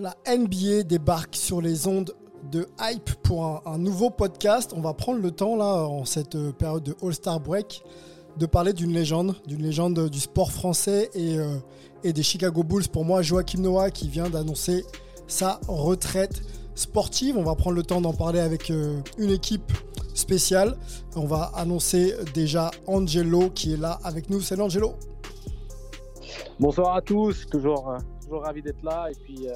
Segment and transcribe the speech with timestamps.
[0.00, 2.14] La NBA débarque sur les ondes
[2.52, 4.72] de Hype pour un, nouveau podcast.
[4.76, 7.82] On va prendre le temps, là, en cette euh, période de All-Star Break,
[8.36, 11.56] de parler d'une légende, d'une légende du sport français et, euh,
[12.04, 12.86] et des Chicago Bulls.
[12.86, 14.84] Pour moi, Joachim Noah qui vient d'annoncer
[15.26, 16.42] sa retraite
[16.76, 17.36] sportive.
[17.36, 19.72] On va prendre le temps d'en parler avec euh, une équipe
[20.14, 20.76] spéciale.
[21.16, 24.40] On va annoncer déjà Angelo qui est là avec nous.
[24.42, 24.94] Salut Angelo.
[26.60, 29.54] Bonsoir à tous, toujours, euh, toujours ravi d'être là et puis euh,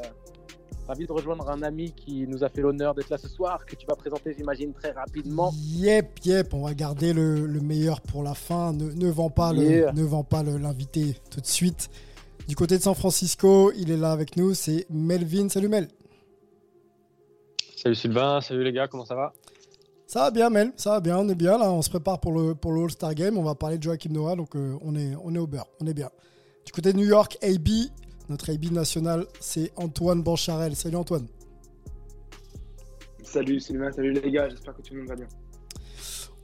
[0.92, 3.74] ravi de rejoindre un ami qui nous a fait l'honneur d'être là ce soir, que
[3.74, 5.50] tu vas présenter, j'imagine, très rapidement.
[5.76, 8.74] Yep, yep, on va garder le, le meilleur pour la fin.
[8.74, 9.92] Ne, ne vends pas le- Yeah.
[9.92, 11.88] ne vends pas le- l'invité tout de suite.
[12.46, 15.48] Du côté de San Francisco, il est là avec nous, c'est Melvin.
[15.48, 15.88] Salut Mel.
[17.76, 19.32] Salut Sylvain, salut les gars, comment ça va?
[20.06, 22.32] Ça va bien Mel, ça va bien, on est bien là, on se prépare pour
[22.32, 25.12] le, pour le All-Star Game, on va parler de Joachim Noah, donc euh, on, est,
[25.24, 26.10] on est au beurre, on est bien.
[26.66, 27.68] Du côté de New York, AB,
[28.28, 30.74] notre AB national, c'est Antoine Bancharel.
[30.76, 31.26] Salut Antoine.
[33.22, 35.28] Salut Sylvain, salut les gars, j'espère que tout le monde va bien.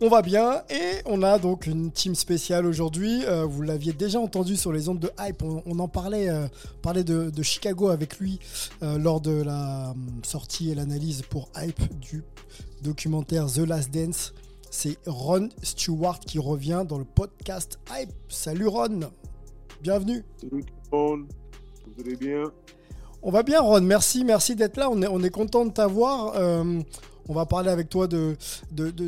[0.01, 3.25] On va bien et on a donc une team spéciale aujourd'hui.
[3.27, 5.43] Euh, vous l'aviez déjà entendu sur les ondes de Hype.
[5.43, 6.47] On, on en parlait, euh,
[6.83, 8.39] parlait de, de Chicago avec lui
[8.85, 12.23] euh, lors de la sortie et l'analyse pour Hype du
[12.83, 14.35] documentaire The Last Dance.
[14.71, 18.13] C'est Ron Stewart qui revient dans le podcast Hype.
[18.29, 19.01] Salut Ron,
[19.83, 20.25] bienvenue.
[20.41, 21.27] Salut tout le monde,
[23.21, 23.81] On va bien, Ron.
[23.81, 24.89] Merci, merci d'être là.
[24.91, 26.35] On est, on est content de t'avoir.
[26.37, 26.81] Euh,
[27.29, 28.37] on va parler avec toi de,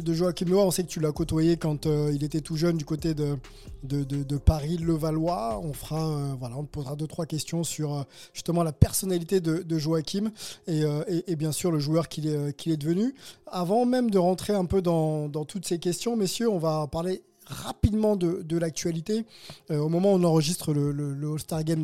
[0.09, 0.65] Joachim Noah.
[0.65, 3.37] On sait que tu l'as côtoyé quand euh, il était tout jeune du côté de,
[3.85, 5.61] de, de, de Paris, Levallois.
[5.63, 9.79] On fera, euh, voilà, on te posera deux trois questions sur justement la personnalité de,
[9.79, 10.33] Joachim
[10.67, 13.15] et, bien sûr le joueur qu'il est, devenu.
[13.47, 18.17] Avant même de rentrer un peu dans, toutes ces questions, messieurs, on va parler rapidement
[18.17, 19.25] de, l'actualité.
[19.71, 21.81] Au moment où on enregistre le, All-Star Game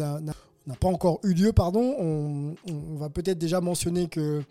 [0.66, 1.94] n'a pas encore eu lieu, pardon.
[1.99, 4.43] On, on va peut-être déjà mentionner que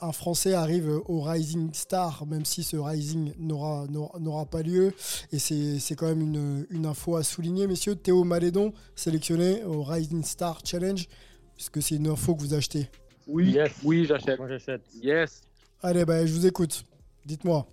[0.00, 4.92] un Français arrive au Rising Star, même si ce Rising n'aura n'aura- n'aura pas lieu.
[5.32, 7.96] Et c'est c'est quand même une, une info à souligner, messieurs.
[7.96, 11.06] Théo Malédon, sélectionné au Rising Star Challenge,
[11.54, 12.88] puisque c'est une info que vous achetez?
[13.26, 14.38] Oui, Yes, oui, j'achète.
[14.38, 14.82] Moi j'achète.
[15.02, 15.42] Yes,
[15.82, 16.84] Allez, bah, je vous écoute.
[17.26, 17.66] Dites-moi.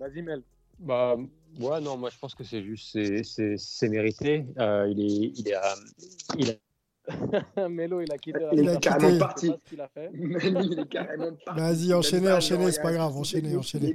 [0.00, 0.42] vas-y Mel.
[0.78, 1.16] Bah,
[1.60, 4.46] ouais, non, moi je pense que c'est juste, c'est- c'est c'est mérité.
[4.58, 5.60] Euh, il est, il est, euh,
[6.38, 6.48] il
[7.68, 9.52] Melo, il a quitté la Il est carrément parti.
[9.72, 11.60] il est carrément parti.
[11.60, 13.94] Vas-y, enchaînez, pas, enchaînez, c'est pas grave, enchaînez, enchaînez.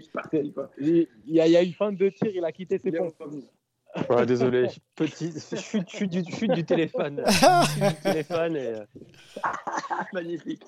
[0.79, 3.43] Il y, a, eu fin de tir, il a quitté ses revenu.
[4.09, 7.23] ouais, désolé, petit, chute, chute du, chute du téléphone.
[7.27, 8.67] Chute du téléphone et.
[8.67, 8.85] euh,
[10.13, 10.63] Magnifique.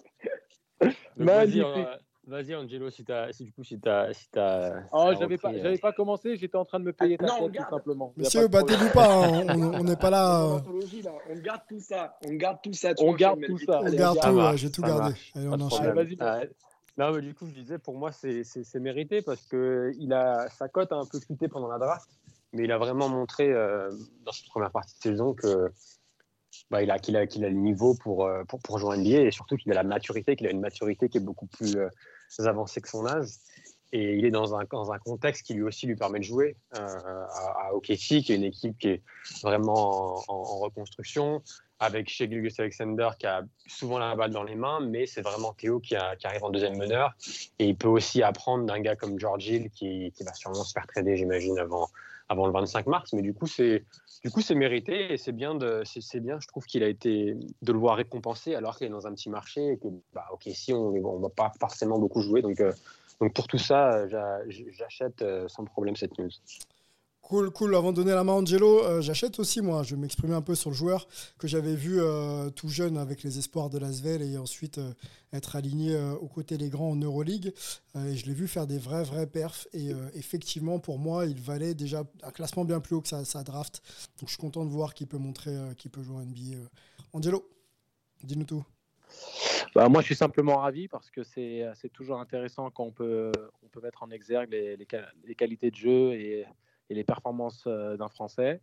[1.15, 1.87] Magnifique.
[2.27, 4.83] Vas-y, Angelo, si t'as, si du coup, si t'as, si t'as.
[4.91, 7.25] Oh, j'avais pas, repris, euh, j'avais pas commencé, j'étais en train de me payer ta
[7.25, 8.13] Non, tête, tout simplement.
[8.17, 10.43] Monsieur, battez-vous pas, hein, on n'est pas là.
[10.45, 12.17] euh, là, On garde tout ça.
[12.25, 12.93] On garde tout ça.
[12.93, 13.81] tu On garde tout ça.
[13.81, 15.15] On Allez, garde tout, j'ai tout gardé.
[15.35, 15.93] Allez, on enchaîne.
[16.97, 20.67] non, mais du coup, je disais, pour moi, c'est mérité parce que il a, sa
[20.67, 22.09] cote a un peu chuté pendant la draft,
[22.53, 23.91] mais il a vraiment montré euh,
[24.25, 25.71] dans cette première partie de saison que
[26.69, 29.31] bah, il a, qu'il a, qu'il a le niveau pour, pour, pour jouer NBA et
[29.31, 31.87] surtout qu'il a la maturité, qu'il a une maturité qui est beaucoup plus euh,
[32.39, 33.29] avancée que son âge.
[33.91, 36.57] Et il est dans un, dans un contexte qui lui aussi lui permet de jouer
[36.75, 39.03] euh, à, à qui est une équipe qui est
[39.43, 41.43] vraiment en, reconstruction,
[41.79, 45.53] avec chez Gilgus Alexander qui a souvent la balle dans les mains, mais c'est vraiment
[45.53, 47.13] Théo qui arrive en deuxième meneur.
[47.59, 50.73] Et il peut aussi apprendre d'un gars comme George Hill qui, qui va sûrement se
[50.73, 51.87] faire trader, j'imagine, avant,
[52.29, 53.13] avant le 25 mars.
[53.13, 53.83] Mais du coup, c'est
[54.23, 57.35] du coup c'est mérité et c'est bien, de, c'est, bien, je trouve qu'il a été
[57.61, 60.43] de le voir récompensé alors qu'il est dans un petit marché et que, bah, ok,
[60.53, 62.41] si on ne va pas forcément beaucoup jouer.
[62.41, 62.71] Donc, euh,
[63.19, 66.29] donc pour tout ça, j'a- j'achète euh, sans problème cette news.
[67.33, 67.75] Cool, cool.
[67.75, 69.81] Avant de donner la main à Angelo, euh, j'achète aussi, moi.
[69.81, 71.07] Je vais m'exprimer un peu sur le joueur
[71.39, 74.93] que j'avais vu euh, tout jeune avec les espoirs de Lasvel et ensuite euh,
[75.31, 77.51] être aligné aux côtés des grands en Euroleague.
[77.95, 79.67] Et je l'ai vu faire des vrais, vrais perfs.
[79.73, 83.41] Et effectivement, pour moi, il valait déjà un classement bien plus haut que sa, sa
[83.43, 83.81] draft.
[84.19, 86.57] Donc je suis content de voir qu'il peut montrer qu'il peut jouer en NBA.
[87.13, 87.49] Angelo,
[88.23, 88.63] dis-nous tout.
[89.73, 93.31] Bah, moi, je suis simplement ravi parce que c'est toujours intéressant quand on peut,
[93.63, 94.87] on peut mettre en exergue les, les,
[95.25, 96.45] les qualités de jeu et,
[96.89, 98.61] et les performances euh, d'un Français,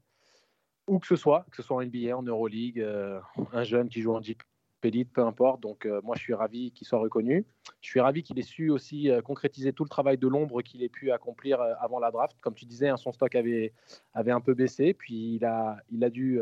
[0.86, 3.20] où que ce soit, que ce soit en NBA, en Euroleague, euh,
[3.52, 4.42] un jeune qui joue en Jeep
[4.82, 5.60] Elite, peu importe.
[5.60, 7.46] Donc, euh, moi, je suis ravi qu'il soit reconnu.
[7.80, 10.88] Je suis ravi qu'il ait su aussi concrétiser tout le travail de l'ombre qu'il ait
[10.88, 12.36] pu accomplir avant la draft.
[12.40, 13.74] Comme tu disais, hein, son stock avait,
[14.14, 16.40] avait un peu baissé, puis il a, il a dû.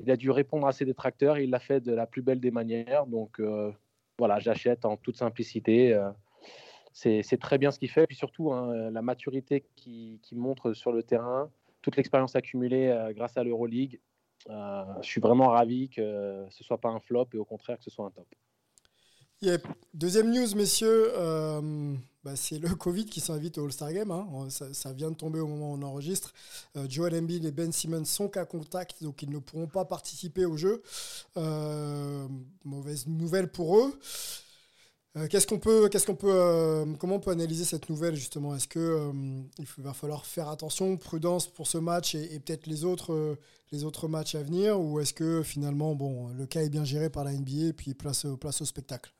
[0.00, 2.40] il a dû répondre à ses détracteurs et il l'a fait de la plus belle
[2.40, 3.06] des manières.
[3.06, 3.40] Donc
[4.18, 5.96] voilà, j'achète en toute simplicité.
[6.92, 8.06] C'est très bien ce qu'il fait.
[8.06, 11.50] Puis surtout, hein, la maturité qu'il qu'il montre sur le terrain,
[11.82, 14.00] toute l'expérience accumulée euh, grâce à l'Euroleague.
[14.48, 17.84] Euh, je suis vraiment ravi que ce soit pas un flop et au contraire que
[17.84, 18.26] ce soit un top.
[19.94, 24.10] Deuxième news, messieurs, euh, bah, c'est le Covid qui s'invite au All-Star Game.
[24.10, 24.48] hein.
[24.50, 26.34] Ça, vient de tomber au moment où on enregistre.
[26.76, 30.44] Euh, Joel Embiid et Ben Simmons sont qu'à contact, donc ils ne pourront pas participer
[30.44, 30.82] au jeu.
[31.38, 32.28] Euh,
[32.64, 33.98] mauvaise nouvelle pour eux.
[35.16, 35.88] Euh, qu'est-ce qu'on peut,
[36.24, 38.54] euh, comment on peut analyser cette nouvelle justement?
[38.54, 39.12] Est-ce que euh,
[39.58, 43.34] il va falloir faire attention, prudence pour ce match et, peut-être les autres, euh,
[43.72, 47.10] les autres matchs à venir, ou est-ce que finalement, bon, le cas est bien géré
[47.10, 49.12] par la NBA et puis place, au- spectacle?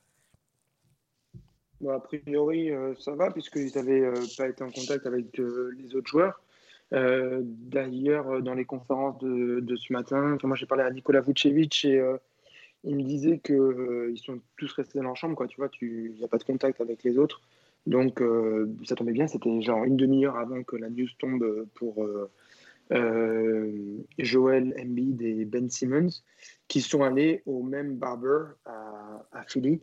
[1.89, 6.41] A priori, ça va, puisqu'ils n'avaient pas été en contact avec les autres joueurs.
[6.93, 11.99] D'ailleurs, dans les conférences de, ce matin, moi j'ai parlé à Nicolas Vucevic et
[12.85, 15.47] il me disait qu'ils sont tous restés dans leur chambre, quoi.
[15.47, 17.41] Tu vois, il n'y a pas de contact avec les autres.
[17.87, 22.05] Donc euh, ça tombait bien, c'était genre une demi-heure avant que la news tombe pour
[22.05, 22.31] euh,
[22.93, 26.23] euh, Joel Embiid et Ben Simmons,
[26.69, 29.81] qui sont allés au même barber à, à Philly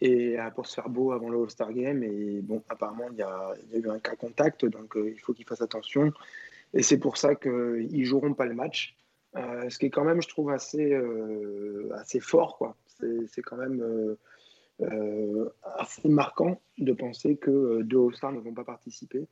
[0.00, 2.02] et euh, pour se faire beau avant le All-Star Game.
[2.02, 5.32] Et bon, apparemment, il y y a eu un cas contact, donc euh, il faut
[5.32, 6.12] qu'ils fassent attention.
[6.74, 8.96] Et c'est pour ça qu'ils joueront pas le match.
[9.36, 12.74] Euh, ce qui est quand même, je trouve, assez, euh, assez fort.
[13.26, 13.80] C'est quand même
[14.80, 19.26] euh, assez marquant de penser que deux All-Stars ne vont pas participer.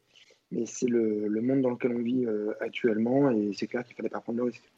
[0.50, 2.26] Mais c'est le, le monde dans lequel on vit
[2.60, 4.72] actuellement et c'est clair qu'il fallait pas prendre le risque.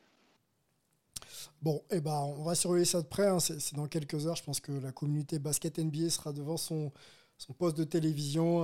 [1.62, 3.28] Bon, eh ben, on va surveiller ça de près.
[3.28, 3.38] hein.
[3.38, 4.34] C'est dans quelques heures.
[4.34, 6.90] Je pense que la communauté basket NBA sera devant son,
[7.36, 8.62] son poste de télévision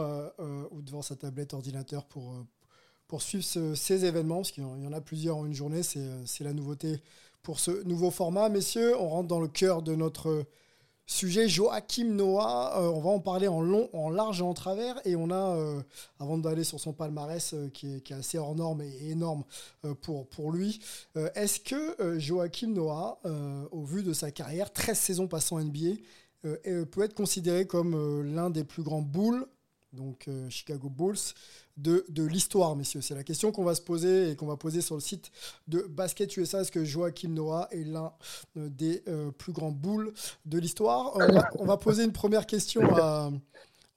[0.72, 2.34] ou devant sa tablette ordinateur pour,
[3.08, 5.82] pour suivre ce- ces événements, parce qu'il y en- a plusieurs en une journée.
[5.82, 7.00] C'est euh, c'est la nouveauté
[7.42, 8.48] pour ce nouveau format.
[8.48, 10.44] Messieurs, on rentre dans le cœur de notre
[11.08, 11.48] sujet.
[11.48, 15.00] Joachim Noah, euh, on va en parler en long, en large et en travers.
[15.06, 15.80] Et on a, euh,
[16.18, 19.44] avant d'aller sur son palmarès, euh, qui, est, assez hors norme et énorme
[19.84, 20.80] euh, pour, pour lui,
[21.16, 25.60] euh, est-ce que euh, Joachim Noah, euh, au vu de sa carrière, 13 saisons en
[25.60, 25.96] NBA,
[26.44, 29.46] euh, euh, peut être considéré comme euh, l'un des plus grands bulls,
[29.96, 31.16] donc euh, Chicago Bulls,
[31.76, 34.80] de, de l'histoire, messieurs C'est la question qu'on va se poser et qu'on va poser
[34.80, 35.30] sur le site
[35.68, 36.60] de Basket USA.
[36.60, 38.12] Est-ce que Joachim Noah est l'un
[38.56, 40.12] euh, des euh, plus grands bulls
[40.46, 41.12] de l'histoire?
[41.16, 43.30] On va, on va poser une première question à.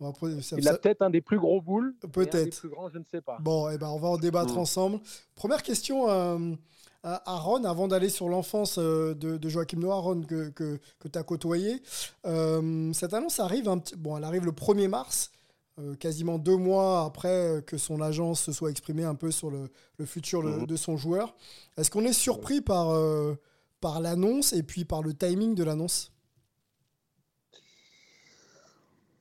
[0.01, 1.94] on va poser- ça- Il a peut-être un des plus gros boules.
[2.12, 2.60] Peut-être.
[2.60, 3.38] plus grands, je ne sais pas.
[3.40, 4.60] Bon, eh ben, on va en débattre Mm.
[4.60, 5.00] ensemble.
[5.36, 6.56] Première question euh,
[7.02, 10.80] à à Ron, avant d'aller sur l'enfance de, de Joachim Noah, Ron, que, que,
[11.10, 11.81] tu as côtoyé.
[12.25, 15.31] Euh, cette annonce arrive, un petit- bon, elle arrive le 1er mars,
[15.80, 19.70] euh, quasiment deux mois après que son agence se soit exprimée un peu sur le,
[19.98, 20.66] le futur de, Mhm.
[20.66, 21.36] de son joueur.
[21.78, 23.36] Est-ce qu'on est surpris par, euh,
[23.81, 26.12] par l'annonce et puis par le timing de l'annonce?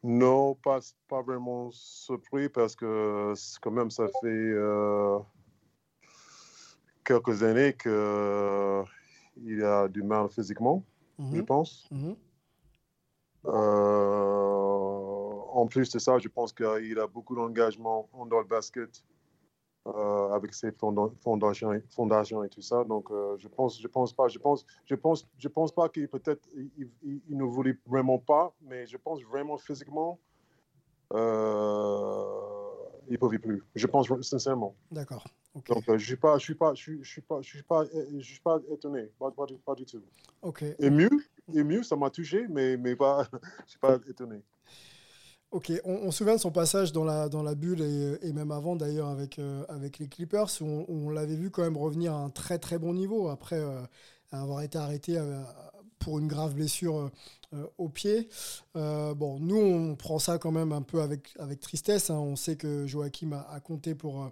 [0.04, 5.18] Non, pas, pas vraiment surpris parce que quand même ça fait euh,
[7.04, 10.84] quelques années qu'il a du mal physiquement,
[11.18, 11.44] je Mhm.
[11.46, 11.88] pense.
[11.90, 12.16] Mhm.
[13.46, 14.77] Euh,
[15.58, 19.02] en plus de ça, je pense qu'il a beaucoup d'engagement dans le basket
[19.86, 22.84] euh, avec ses fonda- fondations, et- fondations et tout ça.
[22.84, 26.06] Donc, euh, je pense, je pense pas, je pense, je pense, je pense pas qu'il
[26.08, 26.70] peut-être il,
[27.02, 30.18] il- il ne voulait vraiment pas, mais je pense vraiment physiquement,
[31.14, 32.70] euh,
[33.08, 33.62] il ne pouvait plus.
[33.74, 34.74] Je pense sincèrement.
[34.90, 35.24] D'accord.
[35.66, 37.62] Donc, euh, je suis pas, je suis pas, je suis, je suis pas, je suis
[37.62, 37.84] pas,
[38.16, 40.02] je suis pas étonné, pas, pas du- pas du tout.
[40.42, 40.62] Ok.
[40.78, 41.10] Et mieux,
[41.54, 43.26] et mieux, ça m'a touché, mais, mais pas,
[43.66, 44.42] je suis pas étonné.
[45.50, 48.76] Ok, on, se souvient de son passage dans la, dans la bulle et, même avant
[48.76, 52.58] d'ailleurs avec, euh, avec les Clippers, on, l'avait vu quand même revenir à un très
[52.58, 53.80] très bon niveau après euh,
[54.30, 55.42] avoir été arrêté euh,
[55.98, 57.10] pour une grave blessure
[57.78, 58.28] au pied.
[58.74, 62.10] Bon, nous on prend ça quand même un peu avec, avec tristesse.
[62.10, 62.18] hein.
[62.18, 64.30] On sait que Joachim a, compté pour,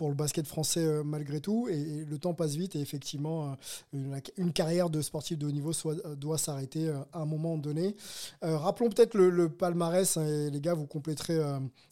[0.00, 1.68] pour le basket français euh, malgré tout.
[1.68, 3.54] Et, le temps passe vite et effectivement,
[3.92, 7.94] une, une, carrière de sportif de haut niveau soit, doit s'arrêter à un moment donné.
[8.40, 11.38] rappelons peut-être le, palmarès, hein, et les gars, vous compléterez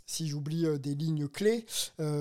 [0.07, 1.67] si j'oublie des lignes clés.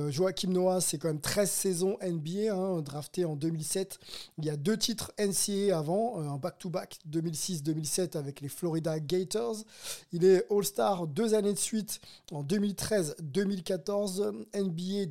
[0.10, 4.00] Joachim Noah, c'est quand même 13 saisons NBA, hein, drafté en 2007.
[4.38, 9.63] Il y a deux titres NCAA avant, un back-to-back 2006-2007 avec les Florida Gators.
[10.12, 12.01] Il est All-Star deux années de suite
[12.32, 15.06] en 2013-2014, NBA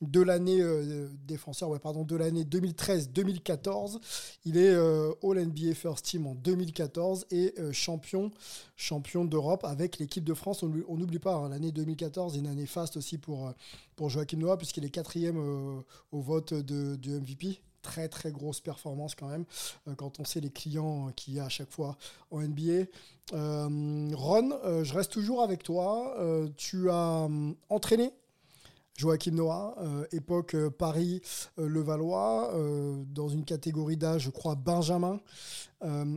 [0.00, 3.98] de l'année euh, défenseur ouais, pardon de l'année 2013-2014.
[4.44, 8.30] Il est euh, All NBA First Team en 2014 et euh, champion
[8.76, 10.62] champion d'Europe avec l'équipe de France.
[10.62, 13.52] On n'oublie pas hein, l'année 2014, une année faste aussi pour
[13.96, 19.26] pour Joachim Noah puisqu'il est quatrième au vote de, MVP très très grosse performance quand
[19.26, 19.44] même
[19.96, 21.96] quand on sait les clients qu'il y a à chaque fois
[22.30, 22.86] en NBA.
[23.32, 26.16] Ron, je reste toujours avec toi.
[26.56, 27.28] tu as
[27.68, 28.12] entraîné
[29.02, 29.74] Joachim Noah,
[30.12, 32.54] époque Paris-Levallois,
[33.06, 35.20] dans une catégorie d'âge, je crois, Benjamin.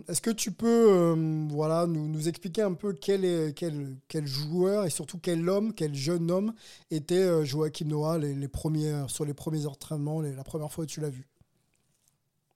[0.07, 1.15] Est-ce que tu peux
[1.49, 5.95] voilà, nous, expliquer un peu quel, est, quel, quel, joueur et surtout quel homme, quel
[5.95, 6.53] jeune homme
[6.91, 11.09] était Joachim Noah les, premiers, sur les premiers entraînements, la première fois que tu l'as
[11.09, 11.27] vu?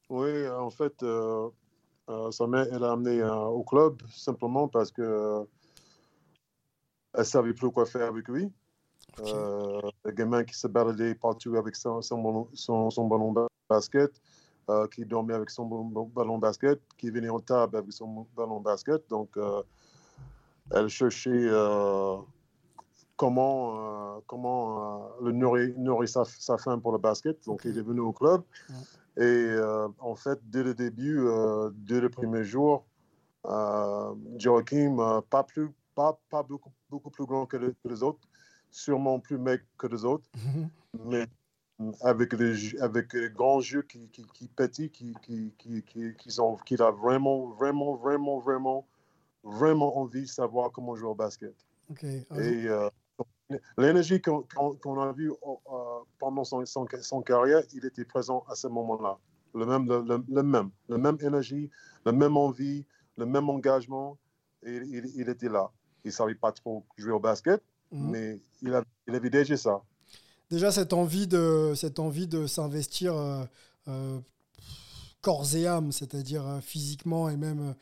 [0.09, 1.49] Oui, en fait, euh,
[2.09, 5.47] euh, sa mère, elle a amené euh, au club simplement parce que
[7.13, 8.51] elle savait plus quoi faire avec lui.
[9.17, 14.11] Le gamin qui se baladait partout avec son, son, son, ballon basket,
[14.91, 19.09] qui dormait avec son ballon basket, qui venait en table avec son ballon basket.
[19.09, 19.37] Donc,
[20.71, 21.49] elle cherchait
[23.17, 27.45] comment, comment le nourrir, nourrir sa, sa, faim pour le basket.
[27.45, 28.43] Donc, il est venu au club.
[29.19, 32.85] Et euh, en fait, dès le début, euh, dès le premier jour,
[33.45, 38.19] euh, Joachim, pas, plus, pas, pas beaucoup, beaucoup plus grand que, les autres,
[38.69, 40.69] sûrement plus mec que les autres, mhm.
[41.05, 41.27] mais
[42.01, 46.57] avec les, avec les grands yeux qui, qui, qui pétillent, qui, qui, qui, qui, ont,
[46.57, 48.87] qui a vraiment, vraiment, vraiment, vraiment,
[49.43, 51.55] vraiment envie de savoir comment jouer au basket.
[52.01, 52.67] Et
[53.77, 59.17] L'énergie qu'on a vue euh, pendant son, son, carrière, il était présent à ce moment-là.
[59.55, 61.71] Le même, le, même, le même énergie,
[62.05, 62.85] la même envie,
[63.17, 64.17] le même engagement.
[64.61, 65.71] Et il, était là.
[66.03, 68.09] Il ne savait pas trop jouer au basket, mhm.
[68.09, 69.81] mais il, a, il avait déjà ça.
[70.49, 73.43] Déjà, cette envie de, cette envie de s'investir euh,
[73.87, 74.19] euh,
[75.21, 77.75] corps et âme, c'est-à-dire physiquement et même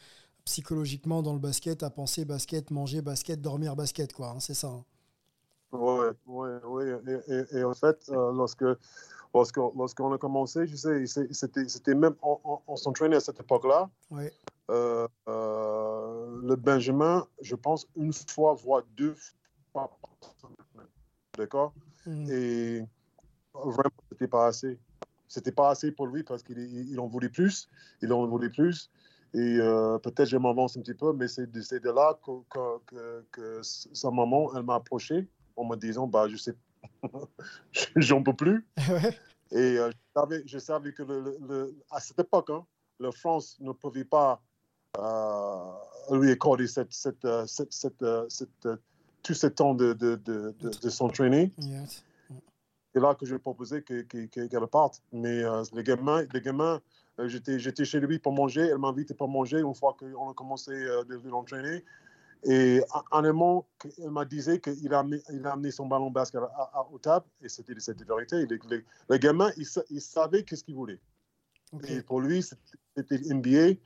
[0.43, 4.29] psychologiquement dans le basket, à penser basket, manger basket, dormir basket, quoi.
[4.29, 4.67] Hein, c'est ça.
[4.67, 4.83] Hein.
[5.73, 6.83] Oui, oui, oui.
[7.51, 8.63] Et, en fait, euh, lorsque,
[9.33, 13.89] lorsque, lorsqu'on a commencé, je sais, c'était, même, on, on, s'entraînait à cette époque-là.
[14.09, 14.23] Oui.
[14.69, 19.15] Euh, euh, le Benjamin, je pense, une fois, voire deux
[21.37, 21.73] D'accord?
[22.05, 22.31] Mmh.
[22.31, 22.85] Et
[23.53, 24.79] vraiment, c'était pas assez.
[25.27, 27.69] C'était pas assez pour lui parce qu'il il en voulait plus.
[28.01, 28.89] Il en voulait plus.
[29.33, 29.57] Et
[30.03, 34.09] peut-être je m'avance un petit peu, mais c'est de, de là que, que, que, sa
[34.09, 36.55] maman, elle m'a approché en me disant bah, Je sais,
[37.97, 38.65] j'en peux plus.
[39.51, 42.65] Et euh, je, savais, je, savais, que le, à cette époque, hein,
[42.99, 44.41] la France ne pouvait pas
[44.97, 45.71] euh,
[46.11, 48.67] lui accorder cette, cette, euh, cette, cette
[49.27, 51.51] tout ce temps de, de, de, de s'entraîner.
[52.93, 55.03] C'est là que je proposais qu'elle parte.
[55.11, 55.43] Mais
[55.73, 56.79] les gamins, les gamins
[57.25, 58.61] j'étais, j'étais chez lui pour manger.
[58.61, 61.83] Elle m'a invité pour manger une fois qu'on a commencé de l'entraîner.
[62.45, 62.81] Et
[63.11, 63.67] en allemand,
[63.97, 67.49] il m'a dit qu'il a, il a amené son ballon basket à, au table, et
[67.49, 68.45] c'était cette vérité.
[68.45, 70.99] Le, le, gamin, il, il savait qu'est-ce qu'il voulait.
[71.89, 72.45] Et pour lui,
[72.95, 73.79] c'était NBA,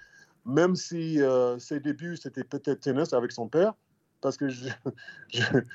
[0.46, 3.74] même si euh, ses débuts, c'était peut-être tennis avec son père,
[4.22, 4.70] parce que je,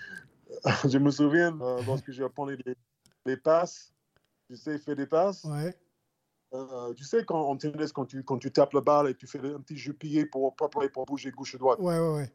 [0.89, 2.77] je, me souviens euh, lorsque j'ai appris les,
[3.25, 3.93] les, passes,
[4.49, 5.45] tu sais, il fait des passes.
[5.45, 5.75] Ouais.
[6.55, 9.27] Euh, tu sais, quand, en tennis, quand tu, quand tu tapes la balle et tu
[9.27, 11.79] fais un petit jeu pillé pour, pour, pour bouger gauche et droite.
[11.81, 12.33] Ouais, ouais, ouais.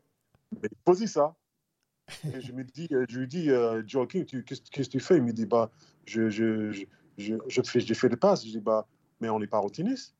[0.62, 1.36] Mais posez ça.
[2.36, 5.18] Et je me dis, euh, je lui dis, euh, Joaquin, qu'est-ce que tu fais?
[5.18, 5.72] Il me dit, bah,
[6.06, 6.72] je, je,
[7.18, 8.46] je, je, fais, j'ai fait des passes.
[8.46, 8.86] Je dis, bah,
[9.22, 10.14] mais on n'est pas au tennis.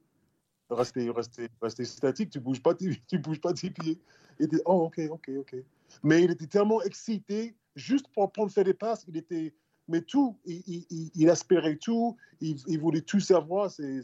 [0.70, 4.00] Restez, restez, restez statique, tu bouges pas, tu bouges pas tes pieds.
[4.40, 5.56] Il dit, oh, ok, ok, ok.
[6.04, 9.54] Mais il était tellement excité, juste pour prendre faire des passes, il était,
[9.88, 13.70] mais tout, il, il, il aspirait tout, il, il, voulait tout savoir.
[13.70, 14.02] C'est,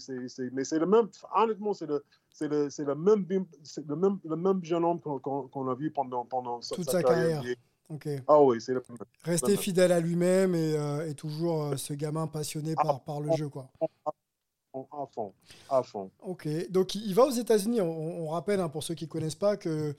[0.52, 3.26] mais c'est le même, honnêtement, c'est le, c'est le, c'est le, même,
[3.64, 7.02] c'est le, même, le même jeune homme qu'on, qu'on, a vu pendant, pendant toute sa,
[7.02, 7.42] carrière.
[8.28, 8.84] Ah oui, c'est le
[9.24, 13.32] Rester fidèle à lui-même et, euh, et toujours euh, ce gamin passionné par, par le
[13.34, 13.48] jeu.
[13.48, 13.70] Quoi.
[14.74, 15.34] À fond,
[15.70, 16.12] à fond.
[16.20, 17.82] Ok, donc il va aux États-Unis.
[17.82, 19.96] On, rappelle, hein, pour ceux qui ne connaissent pas, que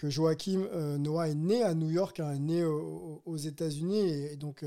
[0.00, 0.66] que Joachim
[0.98, 4.64] Noah est né à New York, hein, est né aux États-Unis et, donc,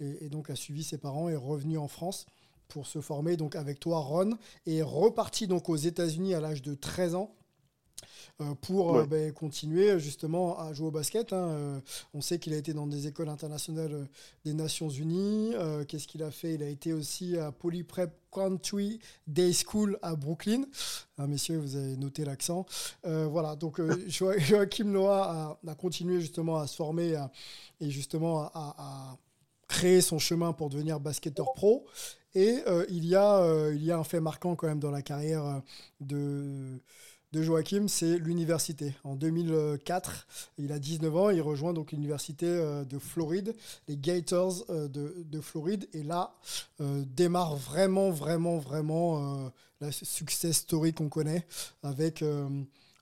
[0.00, 2.26] et, donc a suivi ses parents et est revenu en France
[2.66, 4.36] pour se former avec toi Ron
[4.66, 7.32] et est reparti donc aux États-Unis à l'âge de 13 ans.
[7.32, 7.41] euh,
[8.60, 11.32] pour euh, ben, continuer justement à jouer au basket.
[11.32, 11.48] Hein.
[11.48, 11.80] Euh,
[12.14, 14.08] on sait qu'il a été dans des écoles internationales
[14.44, 15.54] des Nations Unies.
[15.88, 16.54] Qu'est-ce qu'il a fait?
[16.54, 20.64] Il a été aussi à Polyprep Country Day School à Brooklyn.
[21.18, 22.66] Ah, messieurs, vous avez noté l'accent.
[23.04, 27.20] voilà, donc Joachim Noah a, continué justement à se former
[27.80, 29.16] et justement à,
[29.68, 31.86] créer son chemin pour devenir basketteur pro.
[32.34, 35.62] Et il, y a, il y a un fait marquant quand même dans la carrière
[36.00, 36.80] de,
[37.32, 38.94] de Joachim, c'est l'université.
[39.04, 40.26] En 2004,
[40.58, 43.54] il a 19 ans, il rejoint donc l'université euh, de Floride,
[43.88, 46.34] les Gators euh, de, Floride, et là
[46.80, 51.46] euh, démarre vraiment, vraiment, vraiment la success story qu'on connaît
[51.82, 52.24] avec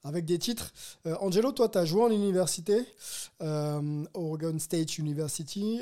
[0.03, 0.73] avec des titres.
[1.21, 2.87] Angelo, toi, tu as joué en université,
[3.41, 5.81] Oregon State University.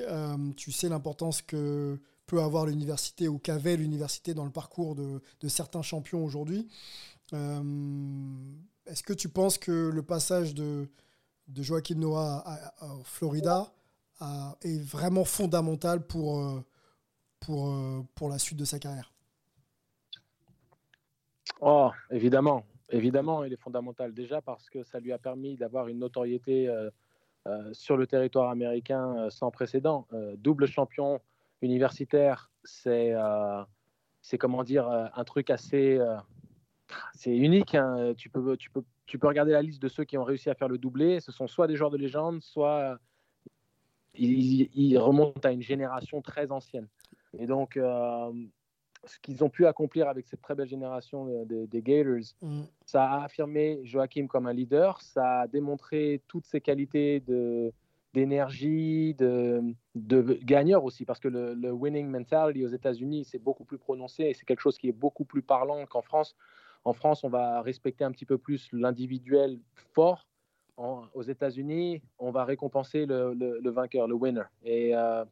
[0.56, 1.98] tu sais l'importance que
[2.28, 6.68] peut avoir l'université ou qu'avait l'université dans le parcours de, certains champions aujourd'hui.
[7.32, 7.62] Euh,
[8.86, 10.88] est-ce que tu penses que le passage de,
[11.48, 12.72] de Noah à,
[13.04, 13.72] Florida
[14.62, 16.64] est vraiment fondamental pour, euh,
[17.40, 19.10] pour, euh, pour la suite de sa carrière?
[21.60, 22.64] Oh, évidemment.
[22.90, 24.12] Évidemment, il est fondamental.
[24.12, 26.70] Déjà parce que ça lui a permis d'avoir une notoriété
[27.72, 30.06] sur le territoire américain sans précédent.
[30.38, 31.20] double champion
[31.62, 33.14] universitaire, c'est,
[34.22, 35.98] c'est comment dire, un truc assez
[37.14, 37.74] c'est unique.
[37.74, 38.14] Hein.
[38.16, 40.54] Tu, peux, tu, peux, tu peux regarder la liste de ceux qui ont réussi à
[40.54, 41.20] faire le doublé.
[41.20, 42.98] Ce sont soit des joueurs de légende, soit
[44.14, 46.88] ils, remontent à une génération très ancienne.
[47.38, 48.32] Et donc, euh,
[49.04, 52.62] ce qu'ils ont pu accomplir avec cette très belle génération des Gators, mm.
[52.84, 55.00] ça a affirmé Joachim comme un leader.
[55.00, 57.72] Ça a démontré toutes ses qualités de
[58.14, 59.62] d'énergie, de,
[59.94, 64.34] de, gagneur aussi, parce que le, winning mentality aux États-Unis, c'est beaucoup plus prononcé et
[64.34, 66.34] c'est quelque chose qui est beaucoup plus parlant qu'en France.
[66.84, 69.60] En France, on va respecter un petit peu plus l'individuel
[69.92, 70.26] fort.
[70.76, 74.44] aux États-Unis, on va récompenser le, vainqueur, le winner.
[74.64, 75.24] Et euh,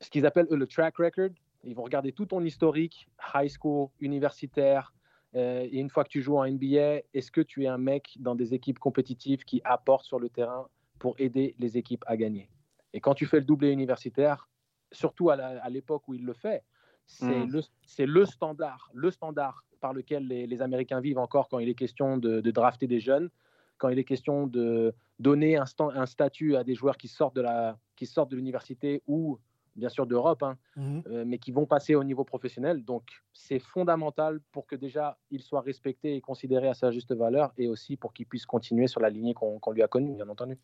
[0.00, 1.30] ce qu'ils appellent le track record,
[1.64, 4.92] ils vont regarder tout ton historique, high school, universitaire.
[5.34, 8.16] Euh, et une fois que tu joues en NBA, est-ce que tu es un mec
[8.20, 10.68] dans des équipes compétitives qui apportent sur le terrain
[10.98, 12.48] pour aider les équipes à gagner
[12.92, 14.48] Et quand tu fais le doublé universitaire,
[14.92, 16.64] surtout à l'époque où il le fait,
[17.06, 17.50] c'est mm.
[17.50, 17.60] le,
[18.04, 22.40] le, standard, le standard par lequel les, Américains vivent encore quand il est question de,
[22.50, 23.30] drafter des jeunes,
[23.78, 27.42] quand il est question de donner un, un, statut à des joueurs qui sortent de
[27.42, 29.38] la, qui sortent de l'université ou
[29.76, 31.02] bien sûr d'Europe, hein, mm-hmm.
[31.08, 32.84] euh, mais qui vont passer au niveau professionnel.
[32.84, 37.52] Donc c'est fondamental pour que déjà il soit respecté et considéré à sa juste valeur,
[37.58, 40.58] et aussi pour qu'il puisse continuer sur la lignée qu'on lui a connue, bien entendu.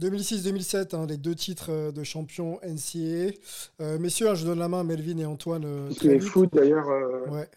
[0.00, 3.32] 2006-2007, hein, les deux titres euh, de champion NCAA.
[3.80, 5.64] Euh, messieurs, hein, je donne la main à Melvin et Antoine.
[5.64, 6.88] Euh, ce qui est fou d'ailleurs.
[7.30, 7.48] Ouais,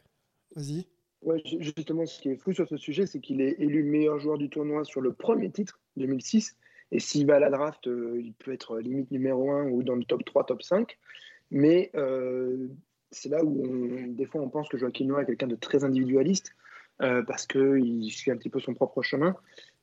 [0.55, 0.85] vas-y.
[1.21, 4.37] Ouais, justement, ce qui est fou sur ce sujet, c'est qu'il est élu meilleur joueur
[4.37, 6.55] du tournoi sur le premier titre, 2006.
[6.91, 10.03] Et s'il va à la draft, il peut être limite numéro 1 ou dans le
[10.03, 10.97] top 3, top 5.
[11.51, 11.91] Mais
[13.11, 13.63] c'est là où,
[14.07, 16.55] des fois, on pense que Joaquin Noah est quelqu'un de très individualiste
[16.97, 19.35] parce qu'il suit un petit peu son propre chemin.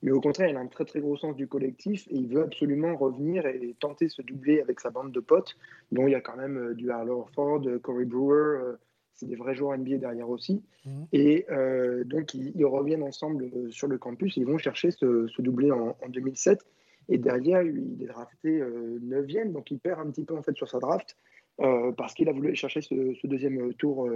[0.03, 2.43] Mais au contraire, il a un très très gros sens du collectif et il veut
[2.43, 5.57] absolument revenir et tenter ce doubler avec sa bande de potes,
[5.91, 8.77] dont il y a quand même euh, du Harlow Ford, Corey Brewer, euh,
[9.15, 10.63] c'est des vrais joueurs NBA derrière aussi.
[10.85, 11.07] Mhm.
[11.13, 15.41] Et euh, donc ils, reviennent ensemble sur le campus et ils vont chercher ce, ce
[15.41, 16.61] doublé en, 2007.
[17.09, 20.69] Et derrière, il est drafté 9e, donc il perd un petit peu en fait sur
[20.69, 21.17] sa draft.
[21.97, 24.11] parce qu'il a voulu chercher ce, deuxième tour,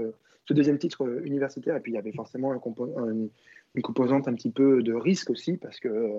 [0.46, 1.76] ce deuxième titre universitaire.
[1.76, 3.29] Et puis il y avait forcément un, un,
[3.74, 6.16] une composante un petit peu de risque aussi, parce que,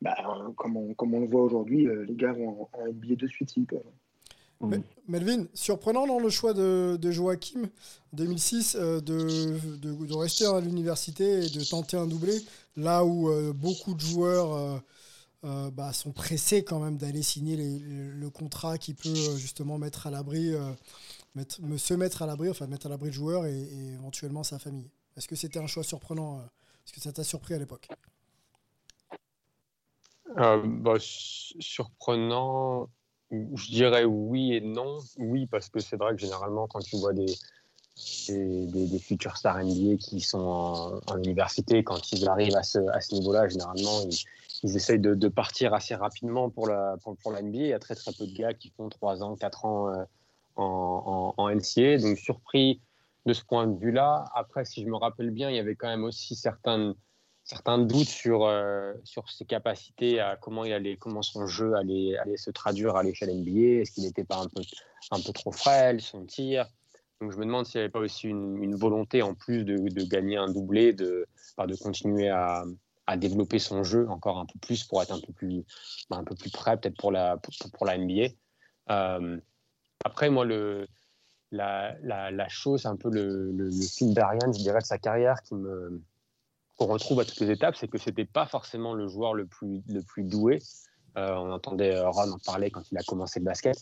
[0.00, 0.16] bah,
[0.56, 3.50] comme, on, comme on le voit aujourd'hui, euh, les gars vont en, NBA de suite
[3.50, 3.82] s'ils peuvent.
[5.08, 7.64] Melvin, surprenant dans le choix de, de Joachim
[8.14, 12.32] 2006 euh, de, de, rester à l'université et de tenter un doublé,
[12.76, 14.80] là où euh, beaucoup de joueurs
[15.72, 20.52] bah, sont pressés quand même d'aller signer le contrat qui peut justement mettre à l'abri,
[21.34, 24.90] mettre, se mettre à l'abri, enfin mettre à l'abri le joueur et, éventuellement sa famille.
[25.16, 26.40] Est-ce que c'était un choix surprenant
[26.84, 27.88] est-ce que ça t'a surpris à l'époque?
[30.38, 32.88] Euh, bah, Surprenant,
[33.30, 34.98] je dirais oui et non.
[35.16, 37.26] Oui, parce que c'est vrai que généralement, quand tu vois des,
[38.28, 43.14] des, futurs stars NBA qui sont en, université, quand ils arrivent à ce, à ce
[43.14, 44.18] niveau-là, généralement, ils,
[44.72, 47.58] essayent de, partir assez rapidement pour la, pour, pour NBA.
[47.58, 50.04] Il y a très très peu de gars qui font 3 ans, 4 ans euh,
[50.56, 51.98] en, en, NCA.
[51.98, 52.80] Donc surpris
[53.26, 54.24] de ce point de vue-là.
[54.34, 56.94] Après, si je me rappelle bien, il y avait quand même aussi certaines,
[57.44, 62.16] certains doutes sur, euh, sur ses capacités, à comment, il allait, comment son jeu allait,
[62.16, 63.82] allait se traduire à l'échelle NBA.
[63.82, 64.62] Est-ce qu'il n'était pas un peu,
[65.10, 66.66] un peu trop frêle, son tir?
[67.20, 69.76] Donc je me demande s'il n'y avait pas aussi une, une, volonté, en plus de,
[69.76, 71.26] de gagner un doublé, de,
[71.58, 72.64] de continuer à,
[73.06, 75.64] à, développer son jeu encore un peu plus pour être un peu plus,
[76.10, 77.36] bah, un peu plus prêt peut-être pour la,
[77.72, 78.28] pour, la NBA.
[78.90, 79.38] Euh,
[80.04, 80.86] après, moi, le,
[81.50, 84.98] la, la, la, chose, un peu le, le, le fil d'Ariane, je dirais, de sa
[84.98, 86.02] carrière qui me
[86.76, 89.82] qu'on retrouve à toutes les étapes, c'est que c'était pas forcément le joueur le plus,
[89.88, 90.58] le plus doué.
[91.16, 93.76] Euh, on entendait Ron en parler quand il a commencé le basket,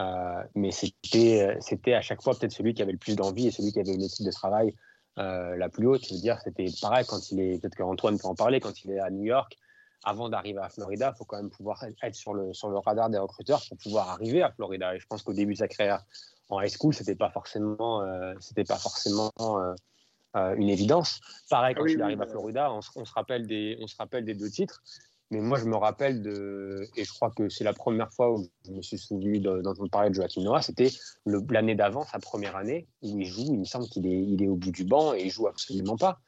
[0.00, 3.50] euh, mais c'était, c'était à chaque fois peut-être celui qui avait le plus d'envie et
[3.52, 4.74] celui qui avait une éthique de travail
[5.18, 6.06] euh, la plus haute.
[6.06, 8.92] Je veux dire, c'était pareil quand il est, peut-être qu'Antoine peut en parler, quand il
[8.92, 9.58] est à New York,
[10.04, 13.08] avant d'arriver à Florida, il faut quand même pouvoir être sur le, sur le radar
[13.08, 14.94] des recruteurs pour pouvoir arriver à Florida.
[14.94, 16.04] Et je pense qu'au début de sa carrière
[16.48, 21.20] en high school, c'était pas forcément, euh, c'était pas forcément euh, une évidence.
[21.50, 23.86] Pareil, quand ah oui, il arrive oui, à Florida, on, on, se rappelle des, on
[23.86, 24.82] se rappelle des deux titres.
[25.32, 28.46] Mais moi, je me rappelle de, et je crois que c'est la première fois où
[28.66, 30.90] je me suis souvenu d'entendre parler de Joachim Noah, c'était
[31.24, 33.46] l'année d'avant, sa première année, où il joue.
[33.46, 35.96] Il me semble qu'il est, il est au bout du banc et il joue absolument
[35.96, 36.20] pas.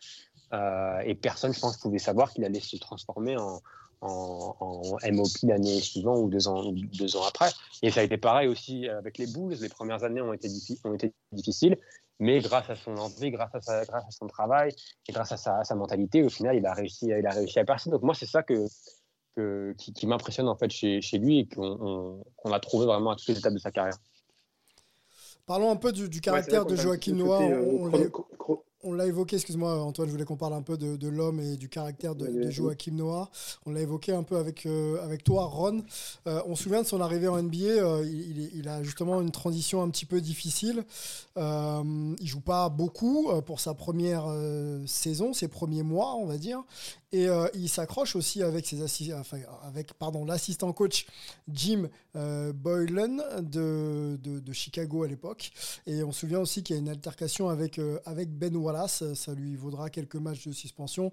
[0.54, 3.60] Euh, et personne, je pense, pouvait savoir qu'il allait se transformer en,
[4.04, 7.50] en, en MOP l'année suivante ou deux ans, deux ans après.
[7.82, 9.56] Et ça a été pareil aussi avec les Bulls.
[9.60, 10.48] Les premières années ont été,
[10.84, 11.76] ont été difficiles,
[12.20, 14.74] mais grâce à son envie, grâce à, sa, grâce à son travail
[15.08, 17.58] et grâce à sa, à sa, mentalité, au final, il a réussi, il a réussi
[17.58, 17.90] à percer.
[17.90, 18.66] Donc moi, c'est ça que,
[19.36, 23.10] que, qui, qui m'impressionne en fait chez, chez lui et qu'on qu a trouvé vraiment
[23.10, 23.98] à toutes les étapes de sa carrière.
[25.46, 27.40] Parlons un peu du, du caractère ouais, de Joachim Noah.
[28.85, 31.57] On, l'a évoqué, excuse-moi Antoine, je voulais qu'on parle un peu de, de l'homme et
[31.57, 33.31] du caractère de, de Joachim Noah.
[33.66, 35.83] On l'a évoqué un peu avec, euh, avec toi, Ron.
[36.27, 37.59] Euh, on se souvient de son arrivée en NBA.
[37.59, 40.85] Euh, il, il, a justement une transition un petit peu difficile.
[41.37, 44.25] Il joue pas beaucoup pour sa première
[44.87, 46.62] saison, ses premiers mois, on va dire.
[47.14, 51.07] Et il s'accroche aussi avec, ses enfin, avec pardon, l'assistant coach
[51.48, 55.53] Jim Boylan de, Chicago à l'époque.
[55.87, 59.35] Et on se souvient aussi qu'il y a une altercation avec, avec Ben Wallace ça
[59.35, 61.12] lui vaudra quelques matchs de suspension,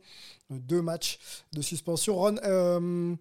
[0.49, 1.19] deux matchs
[1.53, 2.15] de suspension.
[2.15, 3.15] Ron, euh,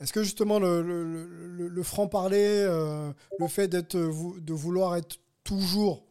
[0.00, 6.04] est-ce que justement le, le, le franc-parler, euh, le fait d'être, de vouloir être toujours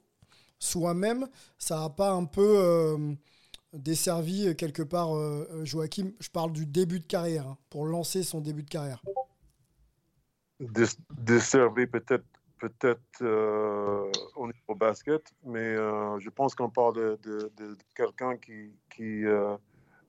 [0.60, 3.14] soi-même, ça n'a pas un peu euh,
[3.76, 5.10] desservi quelque part
[5.64, 9.02] Joachim Je parle du début de carrière, hein, pour lancer son début de carrière.
[10.60, 12.26] Desservi peut-être
[13.22, 14.12] euh,
[14.68, 19.56] au basket, mais euh, je pense qu'on parle de, de, quelqu'un qui, qui euh,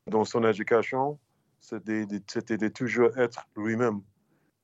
[0.06, 1.18] dans son éducation,
[1.60, 4.00] c'était de toujours être lui-même.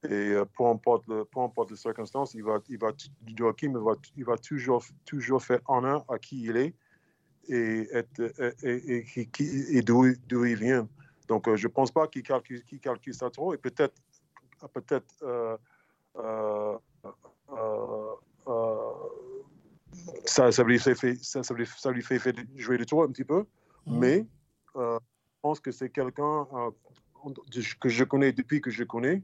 [0.04, 2.92] Et euh, peu, importe peu importe les circonstances, il va, il va,
[3.36, 6.74] Joachim, il va, il va toujours, toujours faire honneur à qui il est
[7.48, 8.04] et, et,
[8.62, 10.06] et, et, et d'où
[10.44, 10.88] il vient.
[11.28, 13.54] Donc, euh, je ne pense pas qu'il calcule, qu calcule ça trop.
[13.54, 13.94] Et peut-être,
[14.72, 15.56] peut-être euh,
[16.18, 16.76] euh,
[20.26, 23.08] ça, ça, lui fait, ça, ça, lui, ça lui fait, fait jouer le tour un
[23.08, 23.46] petit peu,
[23.86, 23.98] mmh.
[23.98, 24.26] mais
[24.74, 24.98] je
[25.40, 26.46] pense que c'est quelqu'un
[27.80, 29.22] que je connais depuis que je connais.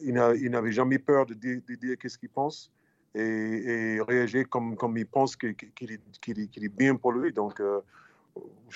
[0.00, 2.72] il n'avait jamais peur de dire, de dire qu'est-ce qu'il pense
[3.14, 7.32] et, réagir comme, comme il pense qu'il qu est, est, bien pour lui.
[7.32, 7.80] Donc, euh,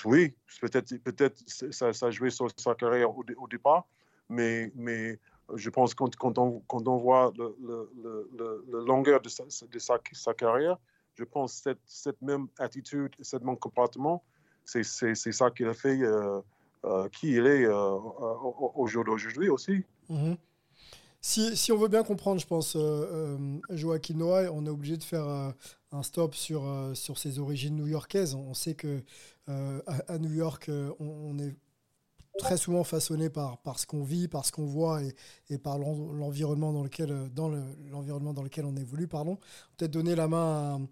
[0.04, 1.14] oui, peut-être peut
[1.46, 3.86] ça, ça a joué sur sa carrière au, au départ,
[4.28, 5.18] mais, mais
[5.54, 10.78] je pense que quand, on, quand on voit le longueur de, sa, de sa, carrière,
[11.14, 14.22] je pense que cette, cette même attitude, ce même comportement,
[14.64, 16.40] c'est ça qui a fait euh,
[16.84, 19.84] euh, qui il est au jour d'aujourd'hui aussi.
[20.08, 20.36] Mm -hmm.
[21.26, 22.76] Si, on veut bien comprendre, je pense,
[23.70, 28.34] Joachim Noah, on est obligé de faire un stop sur, sur ses origines new-yorkaises.
[28.34, 29.02] On sait que
[29.46, 31.56] à, New York, on, est
[32.36, 35.00] très souvent façonné par, par ce qu'on vit, par ce qu'on voit
[35.48, 39.08] et, par l'environnement dans lequel, dans l'environnement le, dans lequel on évolue.
[39.08, 39.38] Pardon.
[39.78, 40.86] Peut-être donner la main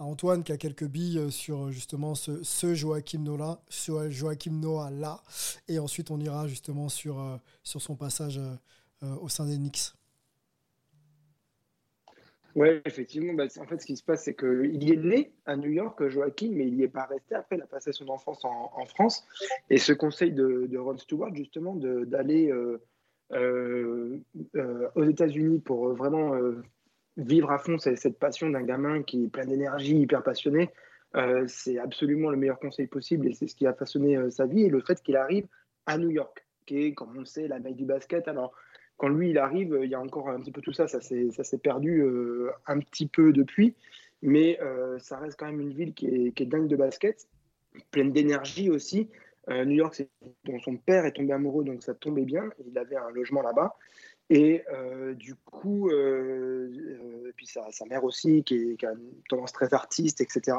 [0.00, 4.90] à, Antoine qui a quelques billes sur justement ce, ce Joachim Noah, ce Joachim Noah
[4.90, 5.22] là,
[5.68, 8.54] et ensuite on ira justement sur, sur son passage euh,
[9.02, 9.92] au sein Knicks.
[12.54, 13.34] Oui, effectivement.
[13.34, 16.08] Bah, en fait, ce qui se passe, c'est qu'il y est né à New York,
[16.08, 17.36] Joachim, mais il n'y est pas resté.
[17.36, 19.24] Après, il a passé son enfance en, en France.
[19.70, 22.82] Et ce conseil de, Ron Stewart, justement, d'aller euh,
[23.32, 24.18] euh,
[24.56, 26.62] euh, aux États-Unis pour vraiment euh,
[27.16, 30.70] vivre à fond cette, passion d'un gamin qui est plein d'énergie, hyper passionné,
[31.16, 33.26] euh, c'est absolument le meilleur conseil possible.
[33.28, 34.62] Et c'est ce qui a façonné euh, sa vie.
[34.62, 35.46] Et le fait qu'il arrive
[35.86, 38.28] à New York, qui est, comme on le sait, la veille du basket.
[38.28, 38.52] Alors,
[38.98, 41.58] quand lui il arrive, il y a encore un petit peu tout ça, ça s'est
[41.58, 43.74] perdu euh, un petit peu depuis,
[44.22, 47.28] mais euh, ça reste quand même une ville qui est, dingue de basket.
[47.92, 49.08] pleine d'énergie aussi.
[49.48, 50.02] Euh, New York,
[50.44, 52.50] dont son père est tombé amoureux, donc ça tombait bien.
[52.66, 53.76] Il avait un logement là-bas.
[54.30, 54.62] Et
[55.14, 55.90] du coup,
[57.34, 60.58] puis sa, mère aussi, qui, a une tendance très artiste, etc.,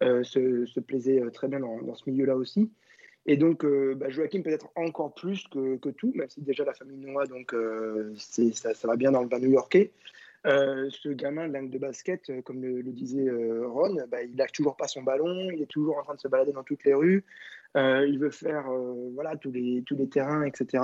[0.00, 2.70] se, plaisait très bien dans ce milieu-là aussi.
[3.28, 6.72] Et donc, euh, bah, Joachim peut-être encore plus que, que, tout, même si déjà la
[6.72, 9.92] famille Noah, donc euh, ça, ça, va bien dans le bas new-yorkais.
[10.46, 13.30] Euh, ce gamin dingue de basket, comme le, le disait
[13.66, 16.28] Ron, bah, il lâche toujours pas son ballon, il est toujours en train de se
[16.28, 17.22] balader dans toutes les rues,
[17.74, 18.70] il veut faire
[19.12, 20.82] voilà, tous, les, tous les terrains, etc.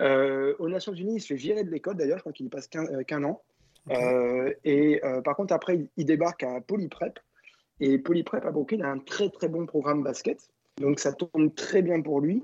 [0.00, 2.68] aux Nations Unies, il se fait virer de l'école d'ailleurs, je crois qu'il y passe
[2.68, 3.40] qu'un an.
[3.88, 4.56] Okay.
[4.64, 7.18] et par contre, après, il, il débarque à Polyprep.
[7.82, 10.50] Et Polyprep à Brooklyn a un très très bon programme basket.
[10.80, 12.42] Donc ça tourne très bien pour lui.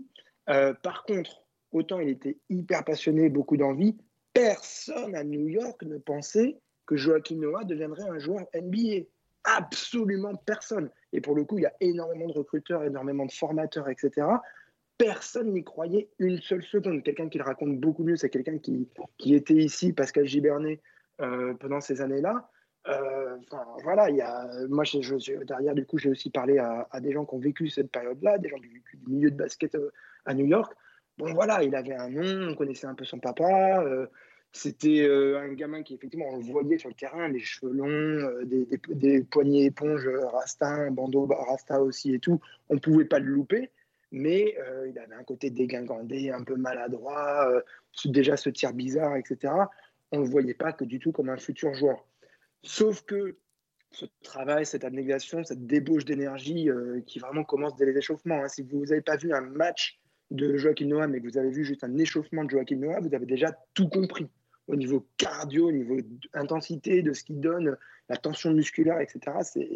[0.48, 3.96] Euh, par contre, autant il était hyper passionné, beaucoup d'envie,
[4.32, 9.06] personne à New York ne pensait que Joaquim Noah deviendrait un joueur NBA.
[9.44, 10.90] Absolument personne.
[11.12, 14.26] Et pour le coup, il y a énormément de recruteurs, énormément de formateurs, etc.
[14.98, 17.02] Personne n'y croyait une seule seconde.
[17.02, 20.80] Quelqu'un qui le raconte beaucoup mieux, c'est quelqu'un qui, qui, était ici, Pascal Gibernet,
[21.20, 22.50] euh, pendant ces années-là.
[22.88, 23.36] Euh,
[23.82, 27.12] voilà, il y a, moi, je, je, derrière, du coup, j'ai aussi parlé à, des
[27.12, 29.90] gens qui ont vécu cette période-là, des gens du, du, milieu de basket euh,
[30.24, 30.72] à New York.
[31.18, 33.82] Bon, voilà, il avait un nom, on connaissait un peu son papa.
[33.82, 34.06] Euh,
[34.52, 37.88] c'était euh, un gamin qui, effectivement, on le voyait sur le terrain, les cheveux longs,
[37.88, 42.40] euh, des, poignets éponges rasta, bandeau rasta aussi et tout.
[42.68, 43.70] On ne pouvait pas le louper,
[44.12, 44.56] mais
[44.88, 47.62] il avait un côté dégingandé, un peu maladroit,
[48.04, 49.52] déjà ce tir bizarre, etc.
[50.12, 52.06] On ne le voyait pas que du tout comme un futur joueur.
[52.66, 53.38] Sauf que
[53.92, 58.42] ce travail, cette abnégation, cette débauche d'énergie euh, qui vraiment commence dès les échauffements.
[58.42, 58.48] Hein.
[58.48, 60.00] Si vous n'avez pas vu un match
[60.30, 63.14] de Joachim Noah, mais que vous avez vu juste un échauffement de Joachim Noah, vous
[63.14, 64.28] avez déjà tout compris
[64.66, 65.96] au niveau cardio, au niveau
[66.34, 67.76] intensité, de ce qu'il donne,
[68.08, 69.20] la tension musculaire, etc.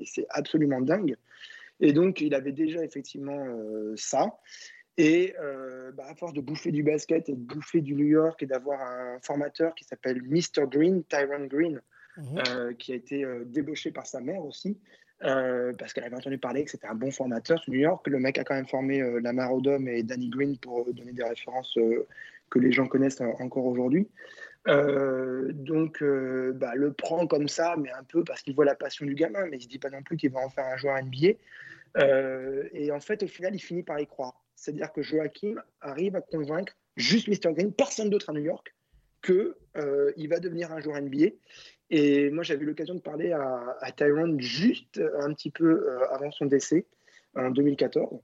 [0.05, 1.17] C'est absolument dingue.
[1.79, 4.37] Et donc, il avait déjà effectivement euh, ça.
[4.97, 8.43] Et euh, bah, à force de bouffer du basket et de bouffer du New York
[8.43, 10.67] et d'avoir un formateur qui s'appelle Mr.
[10.69, 11.81] Green, Tyron Green,
[12.17, 12.39] Mmh.
[12.49, 14.77] Euh, qui a été euh, débauché par sa mère aussi,
[15.23, 18.07] euh, parce qu'elle avait entendu parler que c'était un bon formateur sur New York.
[18.09, 21.79] Le mec a quand même formé Lamar Odom et Danny Green pour donner des références
[22.51, 24.09] que les gens connaissent encore aujourd'hui.
[24.67, 29.15] donc, bah, le prend comme ça, mais un peu parce qu'il voit la passion du
[29.15, 31.37] gamin, mais il se dit pas non plus qu'il va en faire un joueur NBA.
[32.73, 34.43] et en fait, au final, il finit par y croire.
[34.57, 37.55] C'est-à-dire que Joachim arrive à convaincre juste Mr.
[37.55, 38.75] Green, personne d'autre à New York,
[39.23, 41.29] qu'il va devenir un joueur NBA.
[41.91, 46.09] Et moi, j'avais eu l'occasion de parler à, à, Tyrone juste un petit peu euh,
[46.11, 46.87] avant son décès,
[47.35, 48.21] en 2014.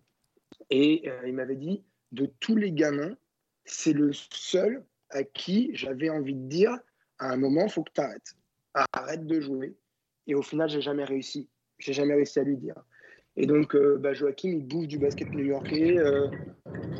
[0.70, 3.16] Et euh, il m'avait dit, de tous les gamins,
[3.64, 6.76] c'est le seul à qui j'avais envie de dire,
[7.18, 8.36] à un moment, il faut que tu arrêtes.
[8.92, 9.76] Arrête de jouer.
[10.26, 11.48] Et au final, j'ai jamais réussi.
[11.78, 12.74] J'ai jamais réussi à lui dire.
[13.36, 16.28] Et donc, euh, bah, Joachim, il bouffe du basket new-yorkais euh,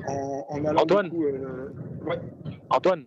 [0.06, 1.70] en, en, allant Antoine, coup, euh,
[2.04, 2.20] ouais.
[2.68, 3.06] Antoine,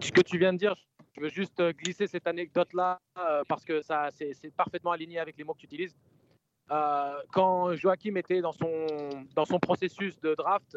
[0.00, 0.76] ce que tu viens de dire,
[1.16, 5.44] je veux juste glisser cette anecdote-là euh, parce que ça, c'est, parfaitement aligné avec les
[5.44, 5.96] mots que tu utilises.
[6.70, 8.86] Euh, quand Joachim était dans son,
[9.34, 10.76] dans son processus de draft,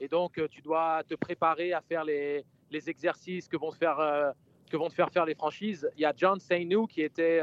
[0.00, 3.98] et donc tu dois te préparer à faire les, les exercices que vont, te faire,
[3.98, 4.30] euh,
[4.70, 7.40] que vont faire faire les franchises, il y a John Sainu qui était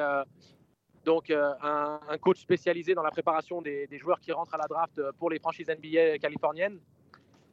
[1.03, 4.67] donc un, un, coach spécialisé dans la préparation des, des, joueurs qui rentrent à la
[4.67, 6.79] draft pour les franchises NBA californiennes.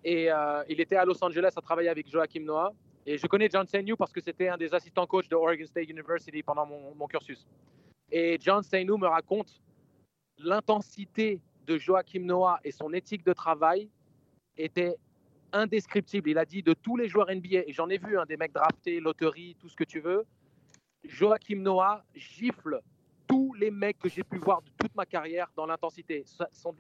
[0.04, 0.28] Et
[0.68, 2.72] il était à Los Angeles à travailler avec Joachim Noah.
[3.04, 5.88] Et je connais John Sainu parce que c'était un des assistants coachs de Oregon State
[5.88, 7.46] University pendant mon, cursus.
[8.10, 9.60] Et John Sainu me raconte
[10.38, 13.88] l'intensité de Joachim Noah et son éthique de travail
[14.56, 14.96] était
[15.52, 16.30] indescriptible.
[16.30, 18.52] Il a dit de tous les joueurs NBA, et j'en ai vu, hein, des mecs
[18.52, 20.24] draftés, loterie, tout ce que tu veux,
[21.04, 22.80] Joachim Noah gifle
[23.26, 26.24] tous les mecs que j'ai pu voir de toute ma carrière dans l'intensité.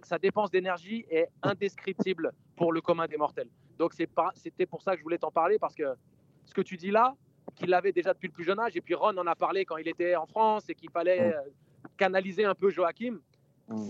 [0.02, 3.48] Sa, dépense d'énergie est indescriptible pour le commun des mortels.
[3.82, 5.82] Donc c'était pour ça que je voulais t'en parler parce que
[6.44, 7.16] ce que tu dis là,
[7.56, 9.76] qu'il l'avait déjà depuis le plus jeune âge, et puis Ron en a parlé quand
[9.76, 11.34] il était en France et qu'il fallait
[11.96, 13.18] canaliser un peu Joachim,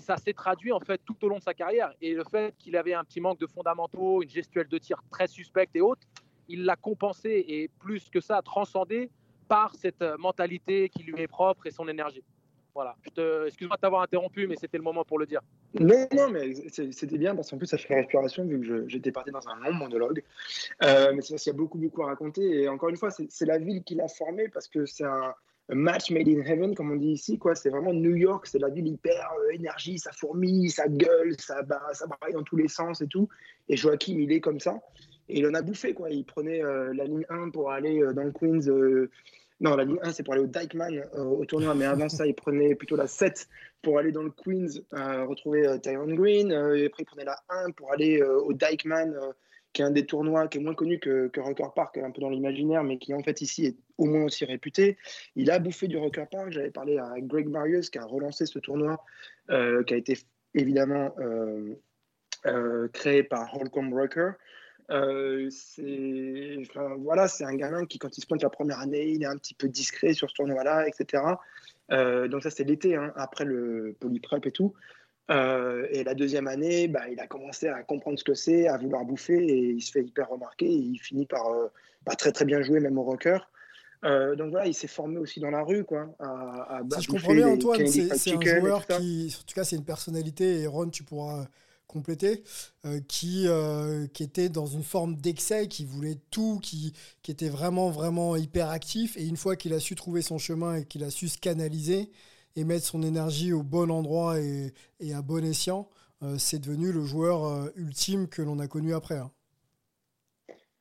[0.01, 1.93] ça s'est traduit en fait tout au long de sa carrière.
[2.01, 5.27] Et le fait qu'il avait un petit manque de fondamentaux, une gestuelle de tir très
[5.27, 6.01] suspecte et haute,
[6.49, 9.11] il l'a compensé et plus que ça, transcendé
[9.47, 12.25] par cette mentalité qui lui est propre et son énergie.
[12.75, 12.97] Voilà.
[13.47, 15.41] Excuse-moi de t'avoir interrompu, mais c'était le moment pour le dire.
[15.79, 19.31] Non, non, mais c'était bien parce qu'en plus, ça fait respiration vu que j'étais parti
[19.31, 20.23] dans un long monologue.
[20.83, 22.63] Euh, mais c'est parce qu'il y a beaucoup, beaucoup à raconter.
[22.63, 25.35] Et encore une fois, c'est la ville qui l'a formé parce que c'est un,
[25.69, 27.39] match made in heaven, comme on dit ici.
[27.55, 31.63] C'est vraiment New York, c'est la ville hyper euh, énergie, ça fourmille, ça gueule, ça,
[31.63, 33.29] bah, ça braille dans tous les sens et tout.
[33.69, 34.81] Et Joachim, il est comme ça.
[35.29, 36.11] Et il en a bouffé, quoi.
[36.11, 39.09] Il prenait euh, la ligne 1 pour aller dans le Queens
[39.63, 42.27] Non, la ligne 1, c'est pour aller au Dykeman euh, au tournoi, mais avant ça,
[42.27, 43.49] il prenait plutôt la 7
[43.81, 46.51] pour aller dans le Queens, euh, retrouver euh, Tyron Green.
[46.51, 49.17] euh, et après, il prenait la 1 pour aller au Dykeman,
[49.73, 52.21] qui est un des tournois qui est moins connu que, que Rucker Park, un peu
[52.21, 54.99] dans l'imaginaire, mais qui en fait ici est au moins aussi réputé.
[55.37, 56.51] Il a bouffé du Rucker Park.
[56.51, 59.03] J'avais parlé à Greg Marius qui a relancé ce tournoi,
[59.49, 59.55] qui
[59.95, 60.19] a été
[60.55, 61.15] évidemment
[62.93, 64.33] créé par Holcomb Rucker.
[64.91, 69.09] Euh, c'est enfin, voilà, c'est un gamin qui, quand il se pointe la première année,
[69.09, 71.23] il est un petit peu discret sur ce tournoi-là, etc.
[71.91, 74.75] Euh, donc ça, c'est l'été, hein, après le polyprep et tout.
[75.31, 78.77] Euh, et la deuxième année, bah, il a commencé à comprendre ce que c'est, à
[78.77, 80.67] vouloir bouffer, et il se fait hyper remarquer.
[80.67, 81.45] Et il finit par
[82.05, 83.39] bah, très très bien jouer, même au rocker.
[84.05, 86.09] Euh, donc voilà, il s'est formé aussi dans la rue, quoi.
[86.19, 89.77] À, à, Si je comprends bien, Antoine, c'est un joueur qui, en tout cas, c'est
[89.77, 91.47] une personnalité, et Ron, tu pourras
[91.93, 92.43] compléter,
[92.87, 97.49] euh, qui, euh, qui était dans une forme d'excès, qui voulait tout, qui, qui était
[97.49, 99.17] vraiment, vraiment hyper actif.
[99.17, 102.11] Et une fois qu'il a su trouver son chemin et qu'il a su se canaliser
[102.57, 105.89] et mettre son énergie au bon endroit et, et à bon escient,
[106.23, 109.19] euh, c'est devenu le joueur ultime que l'on a connu après.
[109.19, 109.31] hein.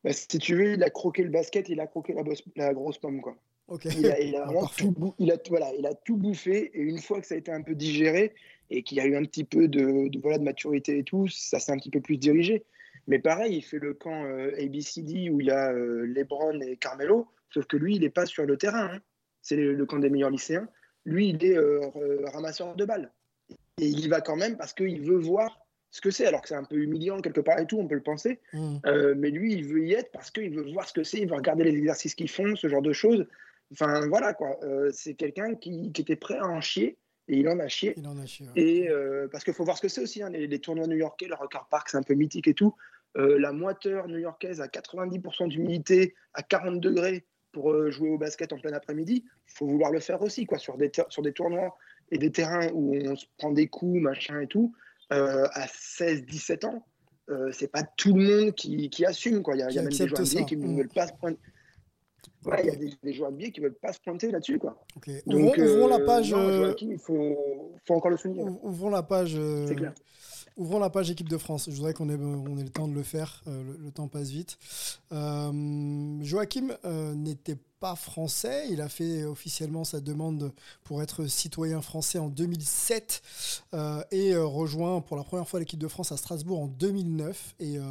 [0.04, 2.74] Bah, si tu veux, il a croqué le basket, il a croqué la, bosse- la
[2.74, 3.38] grosse pomme, quoi.
[3.67, 3.86] Ok.
[3.93, 4.78] Il a, il a Ah, vraiment parfait.
[4.78, 7.38] tout, bou- il a, voilà, il a tout bouffé, et une fois que ça a
[7.38, 8.34] été un peu digéré,
[8.71, 11.27] et qu'il y a eu un petit peu de, de, voilà, de maturité et tout,
[11.27, 12.63] ça s'est un petit peu plus dirigé.
[13.07, 16.77] Mais pareil, il fait le camp euh, ABCD où il y a euh, Lebron et
[16.77, 18.89] Carmelo, sauf que lui, il n'est pas sur le terrain.
[18.93, 18.99] hein.
[19.41, 20.67] C'est le, le camp des meilleurs lycéens.
[21.05, 21.79] Lui, il est euh,
[22.34, 23.12] ramasseur de balles.
[23.79, 26.47] Et il y va quand même parce qu'il veut voir ce que c'est, alors que
[26.47, 28.39] c'est un peu humiliant quelque part et tout, on peut le penser.
[28.53, 28.77] Mm.
[28.86, 31.27] Euh, mais lui, il veut y être parce qu'il veut voir ce que c'est, il
[31.27, 33.27] veut regarder les exercices qu'ils font, ce genre de choses.
[33.73, 34.57] Enfin, voilà quoi.
[34.63, 36.97] Euh, c'est quelqu'un qui, qui était prêt à en chier,
[37.31, 37.93] et il en a chié.
[37.97, 38.45] Il en a chié.
[38.47, 38.61] ouais.
[38.61, 41.27] Et euh, parce qu'il faut voir ce que c'est aussi, hein, les, les tournois new-yorkais,
[41.27, 42.75] le Rocker Park, c'est un peu mythique et tout.
[43.17, 48.51] Euh, la moiteur new-yorkaise à 90% d'humidité, à 40 degrés pour euh, jouer au basket
[48.53, 51.75] en plein après-midi, il faut vouloir le faire aussi, quoi, sur des, sur des tournois
[52.11, 54.73] et des terrains où on se prend des coups, machin et tout.
[55.09, 56.85] À 16-17 ans,
[57.51, 59.41] c'est pas tout le monde qui, qui assume.
[59.43, 59.55] Quoi.
[59.55, 60.77] Il y a, y même des joueurs qui ne Mm.
[60.77, 61.13] veulent pas se
[62.45, 64.57] Ouais, il y a des, des joueurs NBA qui ne veulent pas se pointer là-dessus.
[64.60, 64.75] Quoi.
[64.97, 65.10] Ok.
[65.27, 66.31] Ouvrons, ouvrons la euh, page.
[66.31, 67.38] non, euh, il faut,
[67.86, 68.43] faut encore le souligner.
[68.43, 69.34] Ouv- Ouvrons la page.
[69.36, 69.93] euh, C'est clair.
[70.57, 71.69] Ouvrons la page équipe de France.
[71.69, 73.41] Je voudrais qu'on ait, on ait le temps de le faire.
[73.47, 74.57] euh, le, le temps passe vite.
[75.12, 78.65] Euh, Joachim euh, n'était pas français.
[78.69, 80.51] Il a fait officiellement sa demande
[80.84, 83.21] pour être citoyen français en 2007
[83.73, 87.55] euh, et euh, rejoint pour la première fois l'équipe de France à Strasbourg en 2009.
[87.60, 87.81] Et, euh,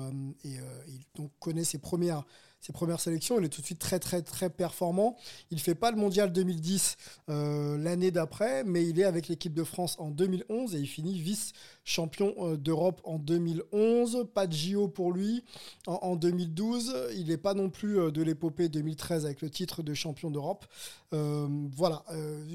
[0.44, 2.24] et, euh, il donc connaît ses premières
[2.60, 3.38] ses premières sélections.
[3.38, 5.16] Il est tout de suite très très très performant.
[5.50, 6.96] Il fait pas le mondial 2010
[7.28, 11.18] euh, l'année d'après, mais il est avec l'équipe de France en 2011 et il finit
[11.18, 11.52] vice
[11.84, 14.26] champion euh, d'Europe en 2011.
[14.34, 15.42] Pas de JO pour lui
[15.86, 16.94] en, en 2012.
[17.16, 20.66] Il n'est pas non plus euh, de l'épopée 2013 avec le titre de champion d'Europe.
[21.12, 22.04] Voilà,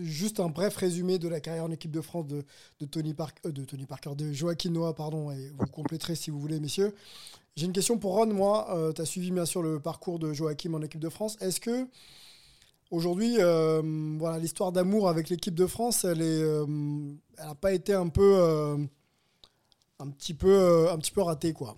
[0.01, 2.45] juste un bref résumé de la carrière en équipe de France de,
[2.85, 6.59] Tony Park, de Tony Parker, de Joachim Noah, pardon, et vous compléterez si vous voulez,
[6.61, 6.93] messieurs.
[7.57, 8.33] J'ai une question pour Ron.
[8.33, 11.37] Moi, tu as suivi bien sûr le parcours de Joachim en équipe de France.
[11.39, 11.87] Est-ce que
[12.91, 13.81] aujourd'hui, euh,
[14.17, 16.65] voilà, l'histoire d'amour avec l'équipe de France, elle est, euh,
[17.37, 18.77] n'a pas été un peu, euh,
[19.99, 21.77] un petit peu, euh, un petit peu ratée, quoi?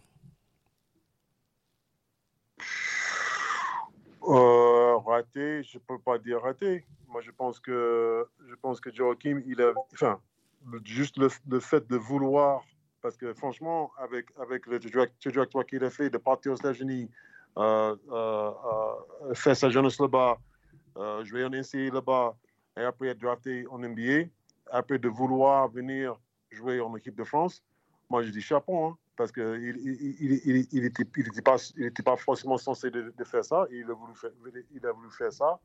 [4.27, 6.87] Euh, raté, je peux pas dire raté.
[7.07, 10.19] Moi, je pense que je pense que Joachim, il a, enfin,
[10.85, 12.65] juste le fait de vouloir,
[13.07, 17.09] parce que franchement, avec avec le traje- trajectoire qu'il a fait, de partir aux États-Unis,
[17.57, 18.51] euh, euh,
[19.31, 20.37] euh, faire sa jeunesse là-bas,
[21.23, 22.35] jouer en NCAA là-bas,
[22.75, 24.27] et après être drafté en NBA,
[24.79, 26.19] après de vouloir venir
[26.51, 27.63] jouer en équipe de France,
[28.09, 31.41] moi je dis chapeau, hein, parce qu'il il, il, il, il, il était, il était,
[31.41, 34.31] pas, il était pas forcément censé de, de faire ça, et il a voulu faire,
[34.75, 35.57] il a voulu faire ça.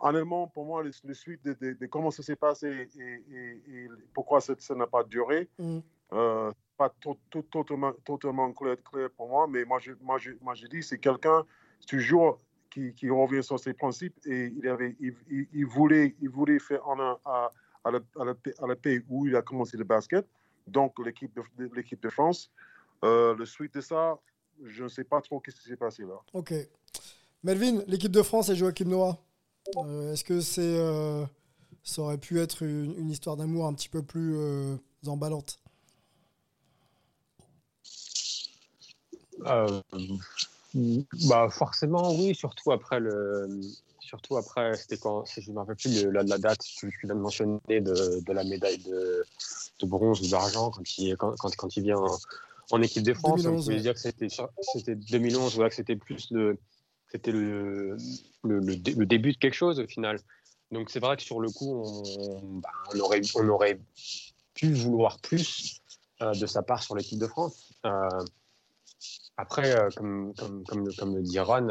[0.00, 3.84] Honnêtement, pour moi, le, le suite de, de, de comment ça s'est passé et, et,
[3.84, 5.78] et pourquoi ça ça n'a pas duré, Mm.
[6.14, 8.76] euh, pas to- to- totalement, totalement clair,
[9.16, 11.44] pour moi, mais moi je, moi, je, moi, je dis c'est quelqu'un
[11.86, 15.14] toujours qui, qui revient sur ses principes et il, avait, il,
[15.52, 17.50] il, voulait, il voulait faire honneur à,
[17.84, 20.26] à, la, à, la, à la pays où il a commencé le basket,
[20.66, 22.50] donc l'équipe de, l'équipe de France.
[23.04, 24.18] Euh, le suite de ça,
[24.64, 26.14] je ne sais pas trop qu'est-ce qui s'est passé là.
[26.32, 26.54] Ok.
[27.42, 29.18] Melvin, l'équipe de France et Joachim Noah.
[30.12, 31.24] Est-ce que c'est, euh,
[31.82, 35.61] ça aurait pu être une, une histoire d'amour un petit peu plus euh, emballante?
[41.28, 43.60] Bah forcément oui, surtout après le,
[44.00, 47.06] surtout après c'était quand, je ne me rappelle plus de la, la date, tu, tu
[47.06, 49.24] mentionné de, de la médaille de,
[49.80, 52.16] de bronze ou d'argent quand il quand, quand, quand il vient en,
[52.70, 53.42] en équipe de France.
[53.42, 53.80] 2011, on ouais.
[53.80, 54.28] dire que c'était
[54.74, 56.58] c'était 2011, voilà, que c'était plus le
[57.10, 57.96] c'était le,
[58.42, 60.18] le, le, début de quelque chose au final.
[60.70, 63.78] Donc c'est vrai que sur le coup, on, bah, on, aurait, on aurait
[64.54, 65.82] pu vouloir plus
[66.22, 67.74] euh, de sa part sur l'équipe de France.
[67.84, 68.08] Euh,
[69.36, 71.68] après, euh, comme, comme, comme, le, comme, le dit Ron,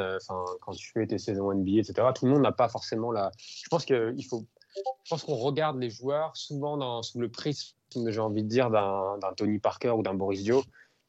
[0.61, 3.31] quand tu fais tes saisons NBA, etc., tout le monde n'a pas forcément la.
[3.37, 4.45] Je pense qu'il faut.
[5.03, 8.69] Je pense qu'on regarde les joueurs souvent dans, sous le prisme, j'ai envie de dire,
[8.69, 10.63] d'un Tony Parker ou d'un Boris Dio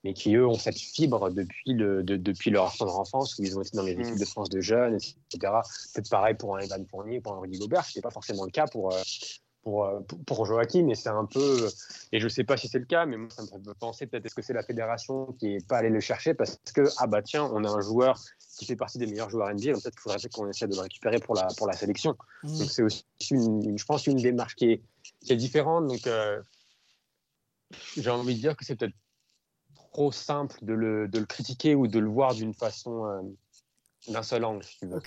[0.04, 3.76] mais qui eux ont cette fibre depuis, le, depuis leur enfance où ils ont été
[3.76, 5.52] dans les équipes de France de jeunes, etc.
[5.94, 8.50] Peut-être pareil pour un Evan Fournier, pour un Rudy Gobert, ce n'était pas forcément le
[8.50, 9.00] cas pour, euh,
[9.62, 11.68] pour, euh, pour Joachim, mais c'est un peu,
[12.10, 14.06] et je ne sais pas si c'est le cas, mais moi ça me fait penser
[14.06, 17.06] peut-être est-ce que c'est la fédération qui n'est pas allée le chercher parce que, ah
[17.06, 18.20] bah tiens, on a un joueur
[18.58, 21.18] qui fait partie des meilleurs joueurs NBA, peut-être qu'il faudrait qu'on essaie de le récupérer
[21.18, 22.16] pour la, pour la sélection.
[22.42, 22.58] Mmh.
[22.58, 24.82] Donc c'est aussi, une, je pense, une démarche qui est,
[25.20, 25.86] qui est différente.
[25.86, 26.42] Donc euh,
[27.96, 28.94] j'ai envie de dire que c'est peut-être
[29.92, 33.22] trop simple de le, de le, critiquer ou de le voir d'une façon euh,
[34.08, 35.00] d'un seul angle, si tu veux.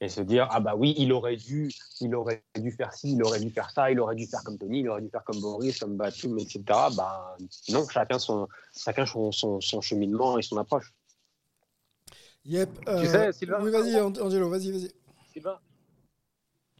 [0.00, 1.70] Et se dire ah bah oui, il aurait dû,
[2.02, 4.58] il aurait dû faire ci, il aurait dû faire ça, il aurait dû faire comme
[4.58, 6.62] Tony, il aurait dû faire comme Boris, comme Batum, etc.
[6.94, 7.36] Bah
[7.70, 10.92] non, chacun son, chacun son, son, cheminement et son approche.
[12.44, 12.68] Yep.
[12.84, 13.58] tu sais, euh, Sylvain.
[13.62, 14.92] Oui, vas-y, Angelo, vas-y, vas-y.
[15.32, 15.58] Sylvain,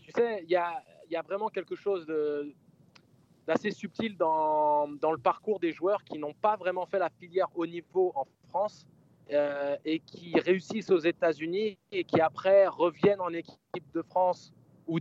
[0.03, 2.55] tu sais, il y a, y a vraiment quelque chose de
[3.47, 7.47] d'assez subtil dans, dans, le parcours des joueurs qui n'ont pas vraiment fait la filière
[7.55, 8.87] haut niveau en France
[9.33, 14.53] euh, et qui réussissent aux États-Unis et qui après reviennent en équipe de France
[14.87, 15.01] ou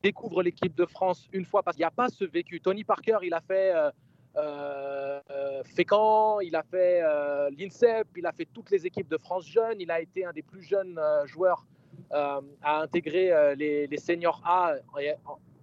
[0.00, 2.60] découvrent l'équipe de France une fois parce qu'il n'y a pas ce vécu.
[2.60, 3.90] Tony Parker, il a fait euh,
[4.36, 9.46] euh Fécamp, il a fait euh, l'INSEP, il a fait toutes les équipes de France
[9.46, 11.66] jeunes, il a été un des plus jeunes joueurs
[12.10, 14.74] à intégrer les, seniors A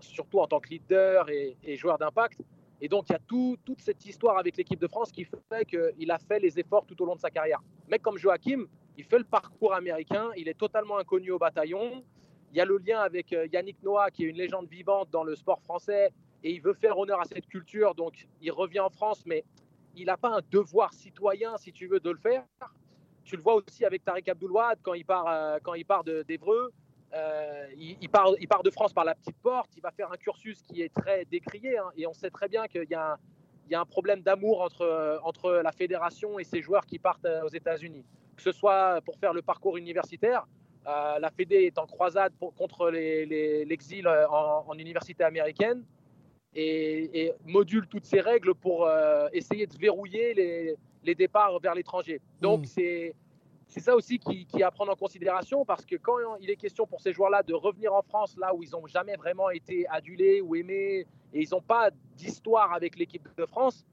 [0.01, 2.41] surtout en tant que leader et, joueur d'impact.
[2.81, 5.65] Et donc, il y a tout, toute cette histoire avec l'équipe de France qui fait
[5.65, 7.61] qu'il a fait les efforts tout au long de sa carrière.
[7.89, 8.65] Mec comme Joachim,
[8.97, 12.03] il fait le parcours américain, il est totalement inconnu au bataillon.
[12.51, 15.23] Il y a le lien avec euh, Yannick Noah, qui est une légende vivante dans
[15.23, 16.09] le sport français,
[16.43, 19.43] et il veut faire honneur à cette culture, donc il revient en France, mais
[19.95, 22.43] il n'a pas un devoir citoyen, si tu veux, de le faire.
[23.23, 26.71] Tu le vois aussi avec Tariq Abdoulouad quand il part, euh, quand il part d'Evreux.
[27.13, 30.17] Euh, il, part, il, part, de France par la petite porte, il va faire un
[30.17, 32.95] cursus qui est très décrié, hein, et on sait très bien qu'il y, y,
[33.75, 37.49] a un problème d'amour entre, entre la fédération et ses joueurs qui partent euh, aux
[37.49, 38.05] États-Unis.
[38.35, 40.45] Que ce soit pour faire le parcours universitaire,
[40.87, 45.83] euh, la Fédé est en croisade pour, contre l'exil en, en, université américaine
[46.53, 48.89] et, et, module toutes ses règles pour
[49.33, 52.21] essayer de verrouiller les, les départs vers l'étranger.
[52.39, 52.65] Donc, mmh.
[52.65, 53.15] c'est
[53.69, 56.55] c'est ça aussi qui, qui, est à prendre en considération parce que quand il est
[56.55, 59.87] question pour ces joueurs-là de revenir en France, là où ils n'ont jamais vraiment été
[59.89, 63.85] adulés ou aimés et ils n'ont pas d'histoire avec l'équipe de France,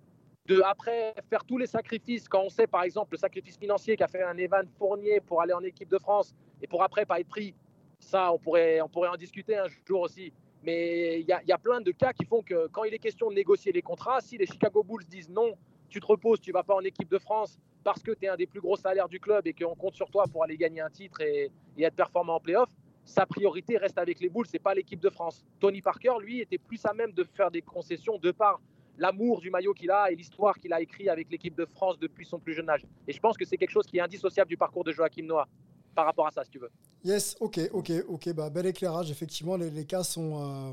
[0.47, 4.09] de après faire tous les sacrifices, quand on sait par exemple le sacrifice financier qu'a
[4.09, 7.29] fait un Evan Fournier pour aller en équipe de France et pour après pas être
[7.29, 7.55] pris,
[8.01, 10.33] ça on pourrait, on pourrait en discuter un jour aussi.
[10.63, 13.29] Mais il y, y, a plein de cas qui font que quand il est question
[13.29, 15.53] de négocier les contrats, si les Chicago Bulls disent non,
[15.91, 18.35] tu te reposes, tu vas pas en équipe de France parce que tu es un
[18.35, 20.91] des plus gros salaires du club et qu'on compte sur toi pour aller gagner un
[20.91, 22.69] titre et, être performant en playoff,
[23.05, 25.45] sa priorité reste avec les Bulls, c'est pas l'équipe de France.
[25.61, 28.61] Tony Parker, lui, était plus à même de faire des concessions de par
[28.99, 32.27] l'amour du maillot qu'il a et l'histoire qu'il a écrit avec l'équipe de France depuis
[32.27, 32.85] son plus jeune âge.
[33.07, 35.47] Et je pense que c'est quelque chose qui est indissociable du parcours de Joachim Noah
[35.95, 36.73] par rapport à ça, si tu veux.
[37.05, 38.33] Yes, ok, ok, ok.
[38.33, 39.11] Bah, bel éclairage.
[39.11, 40.73] Effectivement, les, cas sont, euh,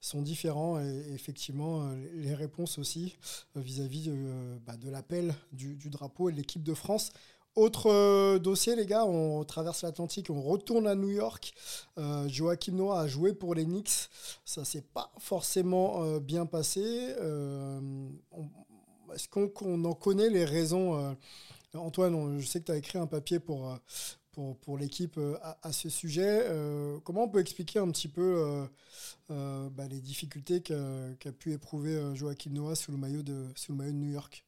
[0.00, 3.16] sont différents et effectivement, euh, les réponses aussi
[3.56, 4.10] euh, vis-à-vis
[4.66, 7.12] bah, de l'appel du, drapeau et de l'équipe de France.
[7.56, 11.52] Autre dossier, les gars, on traverse l'Atlantique, on retourne à New York.
[12.28, 14.08] Joachim Noah a joué pour les Knicks.
[14.44, 16.80] Ça s'est pas forcément bien passé.
[19.12, 21.16] Est-ce qu'on en connaît les raisons
[21.74, 23.76] Antoine, je sais que tu as écrit un papier pour,
[24.60, 26.44] pour, l'équipe euh, à, ce sujet.
[26.44, 28.68] Euh, comment on peut expliquer un petit peu
[29.30, 33.78] euh, bah, les difficultés qu'a pu éprouver Joachim Noah sous le maillot de, sous le
[33.78, 34.44] maillot de New York?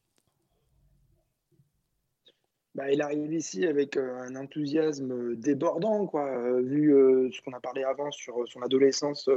[2.75, 6.89] Bah, il arrive ici avec un enthousiasme débordant, quoi, vu
[7.31, 9.29] ce qu'on a parlé avant sur son adolescence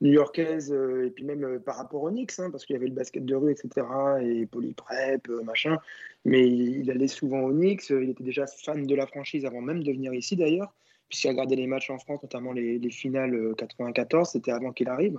[0.00, 2.88] new-yorkaise euh, et puis même euh, par rapport au Knicks, hein, parce qu'il y avait
[2.88, 3.86] le basket de rue, etc.
[4.22, 5.78] et polyprep, euh, machin.
[6.24, 7.90] Mais il, allait souvent au Knicks.
[7.90, 10.72] Il était déjà fan de la franchise avant même de venir ici d'ailleurs,
[11.08, 14.30] puisqu'il regardait les matchs en France, notamment les, les finales 94.
[14.30, 15.18] C'était avant qu'il arrive.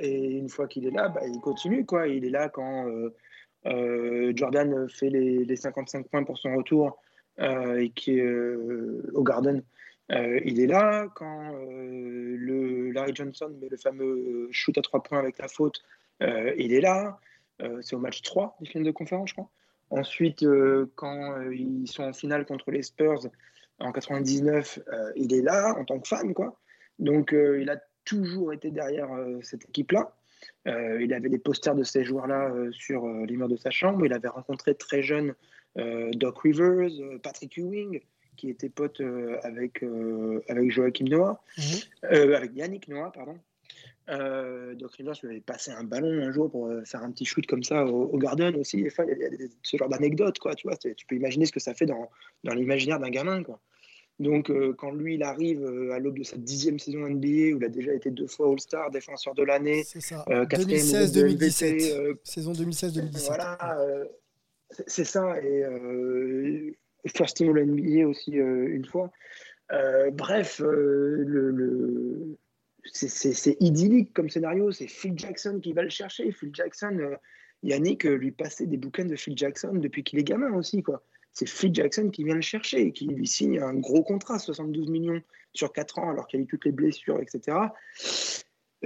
[0.00, 2.06] et une fois qu'il est là, bah, il continue quoi.
[2.08, 2.86] Il est là quand
[3.64, 6.98] Jordan fait les, les, 55 points pour son retour
[7.38, 9.62] et qui au Garden.
[10.10, 15.18] Euh, il est là quand euh, Larry Johnson met le fameux shoot à trois points
[15.18, 15.82] avec la faute.
[16.22, 17.18] Euh, il est là.
[17.82, 19.50] c'est au match 3 des finales de conférence, je crois.
[19.90, 20.44] Ensuite,
[20.94, 23.28] quand ils sont en finale contre les Spurs,
[23.80, 26.58] en 99, euh, il est là en tant que fan, quoi.
[26.98, 30.14] Donc, euh, il a toujours été derrière euh, cette équipe-là.
[30.68, 33.70] Euh, il avait les posters de ces joueurs-là euh, sur euh, les murs de sa
[33.70, 34.04] chambre.
[34.04, 35.34] Il avait rencontré très jeune
[35.78, 38.00] euh, Doc Rivers, euh, Patrick Ewing,
[38.40, 41.42] qui était pote euh, avec, euh, avec Joachim Noah,
[42.04, 43.36] Euh, avec Yannick Noah, pardon.
[44.08, 47.24] Euh, Doc Rivers lui avait passé un ballon un jour pour euh, faire un petit
[47.26, 48.88] shoot comme ça au, au Garden aussi.
[48.90, 50.54] Fois, il y a, y ce genre d'anecdotes, quoi.
[50.54, 52.10] Tu vois, tu peux imaginer ce que ça fait dans,
[52.42, 53.60] dans l'imaginaire d'un gamin, quoi.
[54.18, 57.64] Donc, euh, quand lui, il arrive à l'aube de sa dixième saison NBA, où il
[57.64, 60.24] a déjà été deux fois All-Star, défenseur de l'année, C'est ça.
[60.28, 61.72] euh, quatrième groupe de 2016-2017.
[61.74, 63.26] MVP, euh, Saison 2016-2017.
[63.26, 63.58] voilà,
[64.86, 65.40] c'est- ça.
[65.42, 65.64] Et
[67.08, 69.10] first team All NBA aussi euh, une fois.
[69.72, 72.36] Euh, bref, euh,
[72.84, 74.70] c'est- idyllique comme scénario.
[74.72, 76.30] C'est Phil Jackson qui va le chercher.
[76.32, 77.16] Phil Jackson,
[77.62, 80.82] Yannick lui passait des bouquins de Phil Jackson depuis qu'il est gamin aussi.
[80.82, 81.02] quoi.
[81.32, 84.88] C'est Phil Jackson qui vient le chercher et qui lui signe un gros contrat, 72
[84.88, 85.22] millions
[85.52, 87.56] sur 4 ans, alors qu'il y a eu toutes les blessures, etc.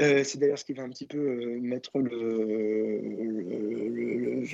[0.00, 4.44] Euh, c'est d'ailleurs ce qui va un petit peu euh, mettre le, le- le- le-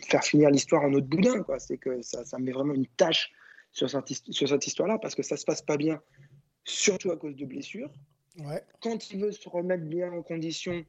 [0.00, 1.44] faire finir l'histoire en autre boudin.
[1.58, 3.30] C'est que ça, ça met vraiment une tâche
[3.70, 6.00] sur cette, his- sur cette histoire-là parce que ça se passe pas bien,
[6.64, 7.90] surtout à cause de blessures.
[8.40, 8.62] Ouais.
[8.80, 10.84] Quand il veut se remettre bien en condition,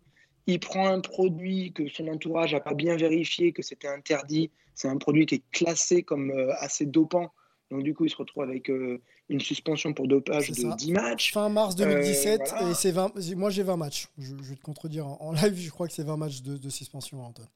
[0.48, 4.50] il prend un produit que son entourage n'a pas bien vérifié, que c'était interdit.
[4.74, 7.32] C'est un produit qui est classé comme euh, assez dopant.
[7.74, 10.76] Donc du coup, il se retrouve avec euh, une suspension pour dopage de ça.
[10.76, 11.34] 10 matchs.
[11.34, 12.69] Fin mars Euh, 2017, voilà.
[12.69, 13.36] et c'est 20.
[13.36, 14.07] Moi, j'ai 20 matchs.
[14.19, 16.69] Je, je vais te contredire en, live, je crois que c'est 20 matchs de, de
[16.69, 17.47] suspension, Antoine.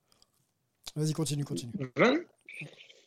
[0.95, 1.71] Vas-y, continue, continue.
[1.95, 2.15] 20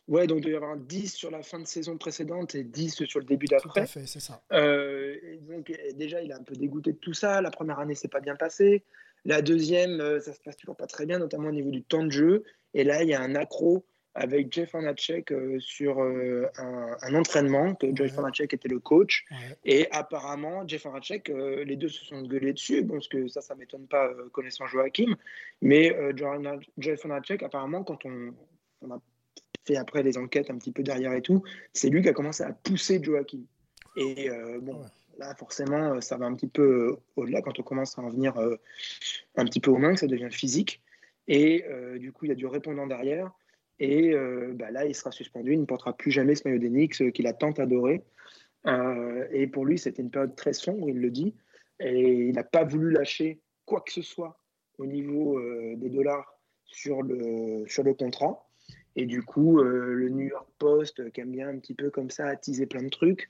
[0.08, 3.04] Ouais, donc il doit y avoir 10 sur la fin de saison précédente et 10
[3.04, 3.86] sur le début Tout à d'après.
[3.86, 4.42] fait, c'est ça.
[4.52, 7.40] Euh, et donc, euh, déjà, il est un peu dégoûté de tout ça.
[7.40, 8.82] La première année, c'est pas bien passé.
[9.24, 12.02] La deuxième, euh, ça se passe toujours pas très bien, notamment au niveau du temps
[12.04, 12.42] de jeu.
[12.74, 13.84] Et là, il y a un accro
[14.14, 19.24] avec Jeff Hornacek euh, sur euh, un, un entraînement, que Jeff Hornacek était le coach.
[19.64, 23.40] Et apparemment, Jeff Hornacek, euh, les deux se sont gueulés dessus, bon, parce que ça,
[23.40, 25.16] ça m'étonne pas connaissant Joachim.
[25.62, 25.96] Mais
[26.78, 28.34] Jeff Hornacek, apparemment, quand on,
[28.82, 29.00] on a
[29.64, 32.42] fait après les enquêtes un petit peu derrière et tout, c'est lui qui a commencé
[32.42, 33.44] à pousser Joachim.
[33.96, 34.28] Et
[34.61, 34.82] bon,
[35.18, 38.34] là, forcément, ça va un petit peu au-delà quand on commence à en venir
[39.36, 40.82] un petit peu aux mains, que ça devient physique.
[41.28, 41.64] Et
[41.98, 43.30] du coup, il y a du répondant derrière.
[43.81, 45.55] Et euh, bah, là, il sera suspendu.
[45.55, 48.05] Il ne portera plus jamais ce maillot d'Enix euh, qu'il a tant adoré.
[48.66, 51.35] Euh, et pour lui, c'était une période très sombre, il le dit.
[51.81, 54.39] Et il n'a pas voulu lâcher quoi que ce soit
[54.76, 55.41] au niveau
[55.76, 58.47] des dollars sur le, sur le contrat.
[58.97, 62.26] Et du coup, le New York Post, qui aime bien un petit peu comme ça
[62.26, 63.28] attiser plein de trucs,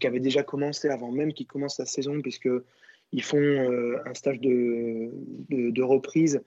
[0.00, 4.40] qui avait déjà commencé avant même qu'il commence la saison, puisqu'ils font euh, un stage
[4.40, 5.10] de,
[5.50, 6.42] de reprise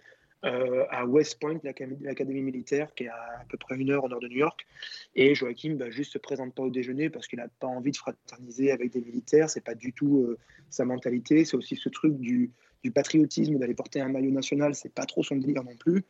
[0.46, 4.10] euh, à West Point, l'académie militaire, qui est à à peu près une heure au
[4.10, 4.66] nord de New York.
[5.16, 7.98] Et Joachim bah, juste se présente pas au déjeuner parce qu'il n'a pas envie de
[7.98, 9.50] fraterniser avec des militaires.
[9.50, 10.38] C'est pas du tout euh,
[10.70, 11.46] sa mentalité.
[11.46, 12.52] C'est aussi ce truc du,
[12.93, 14.76] patriotisme, d'aller porter un maillot national.
[14.76, 16.04] C'est pas trop son délire non plus.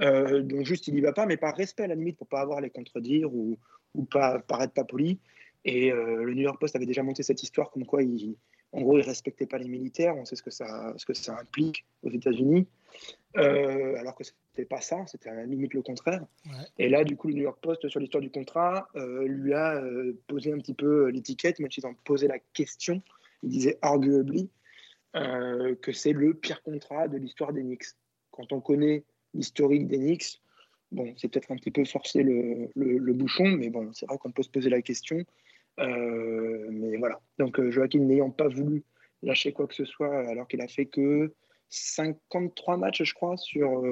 [0.00, 2.40] Euh, donc juste, il y va pas, mais par respect à la limite pour pas
[2.40, 3.56] avoir les contredire ou,
[3.94, 5.20] ou pas paraître pas poli.
[5.64, 8.36] Et le New York Post avait déjà monté cette histoire comme quoi, il,
[8.72, 10.16] en gros, il respectait pas les militaires.
[10.16, 12.66] On sait ce que ça, ce que ça implique aux États-Unis.
[13.36, 16.24] Euh, alors que c'était pas ça, c'était à la limite le contraire.
[16.78, 19.76] Et là, du coup, le New York Post, sur l'histoire du contrat, euh, lui a
[19.76, 23.02] euh, posé un petit peu l'étiquette, même s'ils ont posé la question.
[23.42, 24.48] Il disait arguably
[25.80, 27.86] que c'est le pire contrat de l'histoire des Knicks.
[28.30, 29.02] Quand on connaît
[29.32, 30.42] l'historique des Knicks,
[30.92, 34.18] bon, c'est peut-être un petit peu forcer le, le- le bouchon, mais bon, c'est vrai
[34.18, 35.18] qu'on peut se poser la question.
[35.80, 37.20] Euh, mais voilà.
[37.38, 38.84] Donc, euh, Joachim n'ayant pas voulu
[39.22, 41.34] lâcher quoi que ce soit, alors qu'il a fait que
[41.70, 43.82] 53 matchs, je crois, sur,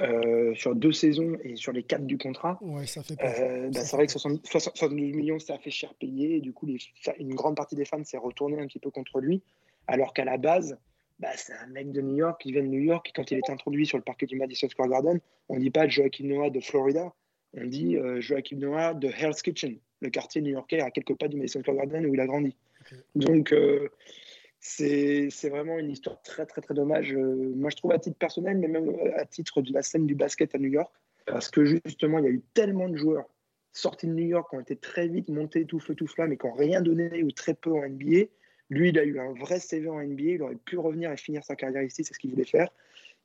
[0.00, 2.58] euh, sur deux saisons et sur les quatre du contrat.
[2.60, 3.16] Ouais, ça fait.
[3.20, 6.36] Euh, bah, c'est vrai que 60 60 72 millions, ça a fait cher payer.
[6.36, 6.78] Et du coup, les
[7.18, 9.42] une grande partie des fans s'est retournée un petit peu contre lui.
[9.88, 10.78] Alors qu'à la base,
[11.18, 13.08] bah, c'est un mec de New York qui vient de New York.
[13.08, 15.70] Et quand il est introduit sur le parquet du Madison Square Garden, on ne dit
[15.70, 17.12] pas Joachim Noah de Florida.
[17.54, 21.36] On dit euh, Joachim Noah de Hell's Kitchen, le quartier new-yorkais à quelques pas du
[21.36, 22.56] Madison Square Garden où il a grandi.
[23.14, 23.88] Donc, euh,
[24.60, 27.12] c'est vraiment une histoire très, très, très dommage.
[27.12, 30.06] Euh, moi, je trouve à titre personnel, mais même euh, à titre de la scène
[30.06, 30.92] du basket à New York,
[31.26, 33.28] parce que justement, il y a eu tellement de joueurs
[33.72, 36.36] sortis de New York qui ont été très vite montés tout feu, tout flamme et
[36.36, 38.26] qui n'ont rien donné ou très peu en NBA.
[38.70, 40.22] Lui, il a eu un vrai CV en NBA.
[40.22, 42.68] Il aurait pu revenir et finir sa carrière ici, c'est ce qu'il voulait faire.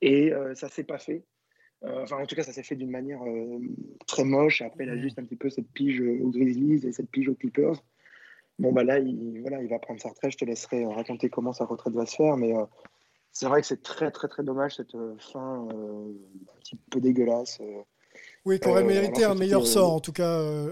[0.02, 1.24] Et euh, ça ne s'est pas fait.
[1.86, 3.60] Euh, enfin, en tout cas, ça s'est fait d'une manière euh,
[4.08, 4.62] très moche.
[4.62, 7.84] Après, a juste un petit peu cette pige aux Grizzlies et cette pige aux Clippers.
[8.60, 10.32] Bon, bah là, il, voilà, il va prendre sa retraite.
[10.32, 12.38] Je te laisserai euh, raconter comment sa retraite va se faire.
[12.38, 12.54] Mais
[13.32, 17.60] c'est vrai que c'est très, très, très dommage cette fin un petit peu dégueulasse.
[18.46, 18.50] Euh.
[18.50, 20.72] Oui, qui aurait Euh, mérité un meilleur plutôt, sort, euh, en tout cas, euh,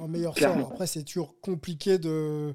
[0.00, 0.62] un meilleur Clairement.
[0.62, 0.72] sort.
[0.72, 2.54] Après, c'est toujours compliqué de.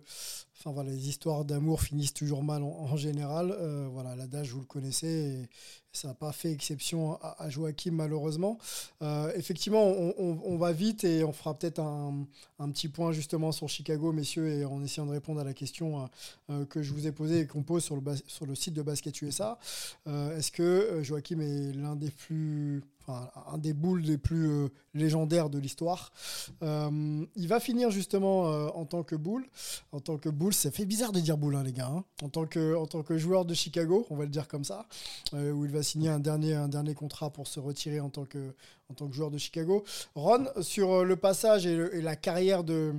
[0.64, 3.50] Enfin voilà, les histoires d'amour finissent toujours mal en, en général.
[3.50, 5.50] Euh, voilà, l'adage, vous le connaissez, et
[5.92, 8.60] ça n'a pas fait exception à, à Joachim, malheureusement.
[9.02, 12.28] Euh, effectivement, on, on- on va vite et on fera peut-être un,
[12.60, 16.08] un petit point justement sur Chicago, messieurs, et en essayant de répondre à la question
[16.52, 18.76] euh, que je vous ai posée et qu'on pose sur le, bas- sur le site
[18.76, 19.58] de Basket USA.
[20.08, 22.84] Euh, Est-ce que euh, Joachim est l'un des plus,
[23.48, 26.12] un des boules les plus euh, légendaires de l'histoire
[26.64, 29.46] Euh, Il va finir justement euh, en tant que boule,
[29.92, 30.54] en tant que boule.
[30.54, 31.88] Ça fait bizarre de dire boule, hein, les gars.
[31.88, 32.04] hein.
[32.22, 34.86] En tant que, en tant que joueur de Chicago, on va le dire comme ça,
[35.34, 38.54] où il va signer un dernier, un dernier contrat pour se retirer en tant que,
[38.90, 39.84] en tant que joueur de Chicago.
[40.16, 42.94] Ron, sur le passage et, la carrière de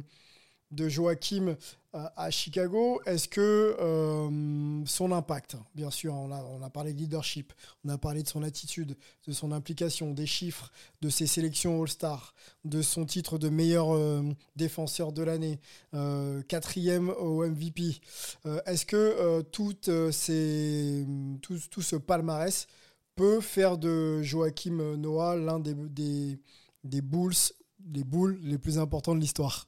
[0.72, 1.56] de Joachim
[1.92, 7.52] à Chicago, est-ce que euh, son impact, bien sûr, on a, parlé de leadership,
[7.84, 10.72] on a parlé de son attitude, de son implication, des chiffres,
[11.02, 12.34] de ses sélections All-Star,
[12.64, 14.22] de son titre de meilleur euh,
[14.56, 15.60] défenseur de l'année,
[15.94, 18.00] euh, quatrième au MVP,
[18.46, 21.04] euh, est-ce que euh, euh,
[21.40, 22.66] tout, ce palmarès
[23.14, 25.74] peut faire de Joachim Noah l'un des,
[26.84, 27.34] des, Bulls,
[27.78, 29.66] boules les plus importants de l'histoire?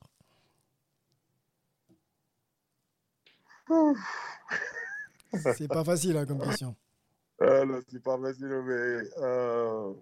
[5.56, 6.74] C'est pas facile hein, comme question.
[7.42, 9.08] Euh, c'est pas facile, mais.
[9.18, 9.92] Euh...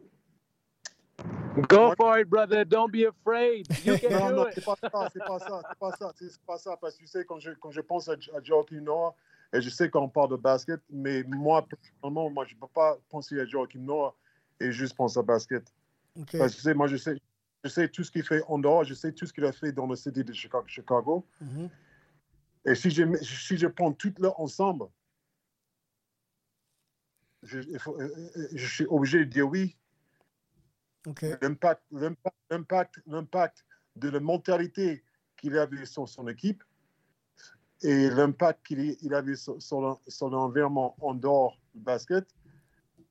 [1.68, 2.64] Go for it, brother.
[2.64, 3.66] Don't be afraid.
[3.84, 4.54] You can non, do non, it.
[4.54, 7.06] c'est pas ça, c'est pas ça, c'est pas ça, c'est pas ça, parce que tu
[7.06, 9.14] sais, quand je, quand je pense à, à Joachim Noah,
[9.52, 13.38] et je sais qu'on parle de basket, mais moi, personnellement, moi, je peux pas penser
[13.38, 14.14] à Joachim Noah
[14.60, 15.64] et juste penser à basket.
[16.14, 17.20] Parce que tu sais, moi, je sais,
[17.62, 19.72] je sais tout ce qu'il fait en dehors, je sais tout ce qu'il a fait
[19.72, 21.24] dans le city de Chicago.
[21.40, 21.68] Mhm.
[22.64, 24.86] Et si je, si je prends tout là ensemble,
[27.42, 29.76] je, euh, euh, je suis obligé de dire oui.
[31.42, 33.64] L'impact, l'impact, l'impact, l'impact
[33.96, 35.02] de la mentalité
[35.36, 36.62] qu'il avait sur son équipe
[37.82, 42.24] et l'impact qu'il il avait sur, sur sur l'environnement en dehors du basket.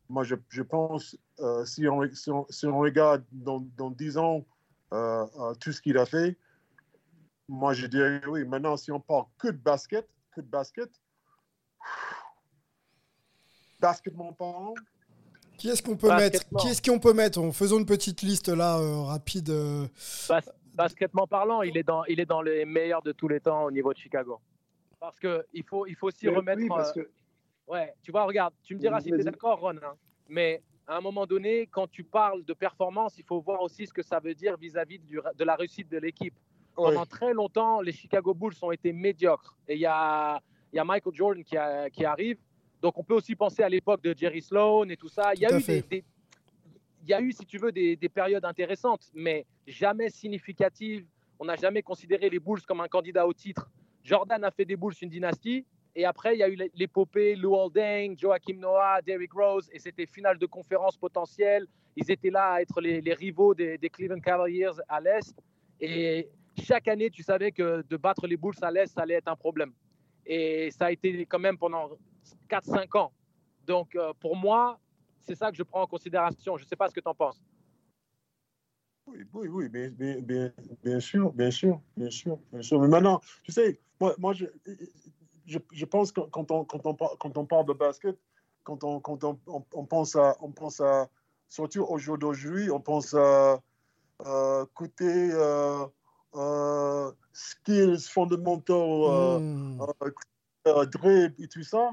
[0.08, 4.18] Moi, je, je pense, euh, si, on, si, on, si on regarde dans, dans 10
[4.18, 4.46] ans
[4.94, 5.26] euh,
[5.60, 6.38] tout ce qu'il a fait,
[7.52, 8.46] moi, je dirais oui.
[8.46, 10.90] Maintenant, si on parle que de basket, que de basket,
[13.80, 14.74] basketball parlant,
[15.58, 16.40] Qui est-ce qu'on peut mettre?
[16.58, 17.40] Qui est-ce qu'on peut mettre?
[17.40, 19.50] En faisant une petite liste là euh, rapide.
[19.50, 19.88] euh,
[20.30, 23.66] Bas- basketement parlant, il est, dans, il est dans les meilleurs de tous les temps
[23.66, 24.40] au niveau de Chicago.
[25.00, 26.62] Parce qu'il faut, il faut aussi Oui, remettre.
[26.62, 27.12] oui, parce euh, que
[27.68, 29.78] Ouais, tu vois, regarde, tu me diras si tu es d'accord, Ron.
[29.78, 29.96] hein,
[30.28, 33.94] mais à un moment donné, quand tu parles de performance, il faut voir aussi ce
[33.94, 36.34] que ça veut dire vis-à-vis de la réussite de l'équipe.
[36.78, 36.86] Oui.
[36.94, 39.58] Pendant très longtemps, les Chicago Bulls ont été médiocres.
[39.68, 40.40] Et il y a,
[40.72, 42.38] il y a Michael Jordan qui, a- qui arrive.
[42.82, 45.34] Donc on peut aussi penser à l'époque de Jerry Sloan et tout ça.
[45.36, 45.86] Il y a eu des, fait.
[45.90, 46.04] des-
[47.04, 51.06] il y a eu, si tu veux, des, des périodes intéressantes, mais jamais significatives.
[51.40, 53.70] On n'a jamais considéré les Bulls comme un candidat au titre.
[54.04, 55.66] Jordan a fait des Bulls une dynastie.
[55.94, 60.06] Et après, il y a eu l'épopée Lou Holding, Joachim Noah, Derrick Rose, et c'était
[60.06, 61.68] finale de conférence potentielle.
[61.98, 65.36] Ils étaient là à être les, les rivaux des, des Cleveland Cavaliers à l'Est.
[65.82, 69.28] Et chaque année, tu savais que de battre les Bulls à l'Est, ça allait être
[69.28, 69.74] un problème.
[70.26, 71.90] Et ça a été quand même pendant
[72.50, 73.12] 4-5 ans.
[73.66, 74.80] Donc, euh, pour moi,
[75.22, 76.58] c'est ça que je prends en considération.
[76.58, 77.42] Je ne sais pas ce que tu en penses.
[79.08, 79.90] Oui, oui, oui, bien,
[80.22, 80.52] bien,
[80.84, 82.80] bien, sûr, bien sûr, bien sûr, bien sûr.
[82.80, 84.46] Mais maintenant, tu sais, moi, moi je,
[85.46, 88.18] je, je pense que quand on, quand, on, quand on parle de basket,
[88.64, 91.10] quand on, quand on, on, pense à, on pense à,
[91.50, 93.60] surtout au jour d'aujourd'hui, on pense à
[94.26, 95.86] euh, côté euh,
[96.36, 99.40] euh, skills fondamentaux, euh,
[100.68, 101.92] euh, dribble et tout ça.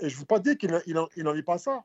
[0.00, 1.84] Et je ne veux pas dire qu'il n'en il il est pas ça.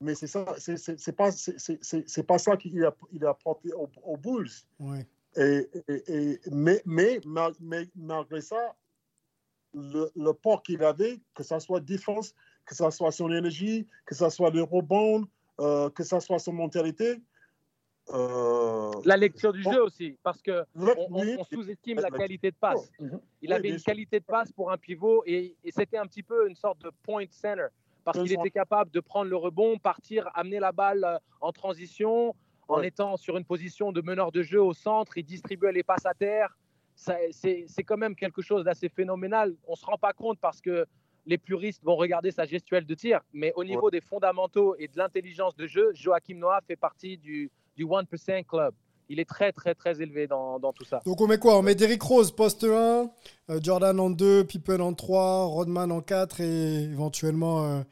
[0.00, 4.16] Mais c'est ça, c'est pas, c'est- pas ça qu'il a, il a apporté aux, aux
[4.16, 4.50] Bulls.
[4.80, 5.06] ouais.
[5.36, 8.76] Et, et- et- mais, mais, mal- mais malgré ça,
[9.72, 12.34] le, le port qu'il avait, que ce soit défense,
[12.66, 15.26] que ce soit son énergie, que ce soit le rebond,
[15.60, 17.20] euh, que ce soit son mentalité.
[18.12, 21.96] Euh, La lecture du bon, jeu aussi, parce que le- on, on- oui, on sous-estime
[21.96, 22.90] la- la la- qualité de passe.
[23.00, 23.20] Mhm.
[23.42, 26.48] Il avait une qualité de passe pour un pivot et, et c'était un petit peu
[26.48, 27.66] une sorte de point center
[28.04, 32.34] parce qu'il était capable de prendre le rebond, partir, amener la balle euh, en transition,
[32.68, 32.88] en Ouais.
[32.88, 36.12] étant sur une position de meneur de jeu au centre, il distribuait les passes à
[36.14, 36.56] terre.
[36.94, 39.54] C'est quand même quelque chose d'assez phénoménal.
[39.66, 40.86] On ne se rend pas compte parce que
[41.26, 44.96] les puristes vont regarder sa gestuelle de tir, mais au niveau des fondamentaux et de
[44.98, 48.74] l'intelligence de jeu, Joachim Noah fait partie du, du 1% Club.
[49.08, 51.02] Il est très, très, très élevé dans, dans tout ça.
[51.04, 51.58] Donc on met quoi?
[51.58, 56.00] On met Derrick Rose poste 1, euh, Jordan en 2, Pippen en 3, Rodman en
[56.00, 57.82] 4 et éventuellement euh,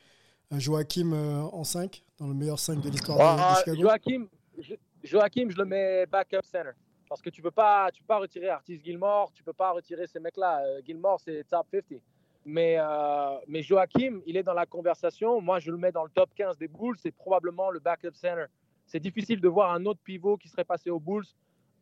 [0.59, 4.27] Joachim euh, en 5 dans le meilleur 5 de l'histoire Ah, de, Chicago Joachim,
[4.59, 6.71] je, Joachim, je le mets backup center.
[7.09, 10.07] Parce que tu peux pas, tu peux pas retirer Artis Gilmore, tu peux pas retirer
[10.07, 10.63] ces mecs-là.
[10.65, 12.01] Euh, Gilmore, c'est top 50.
[12.47, 15.41] Mais, euh, mais Joachim, il est dans la conversation.
[15.41, 16.97] Moi, je le mets dans le top 15 des Bulls.
[16.99, 18.47] C'est probablement le backup center.
[18.93, 21.25] C'est difficile de voir un autre pivot qui serait passé aux Bulls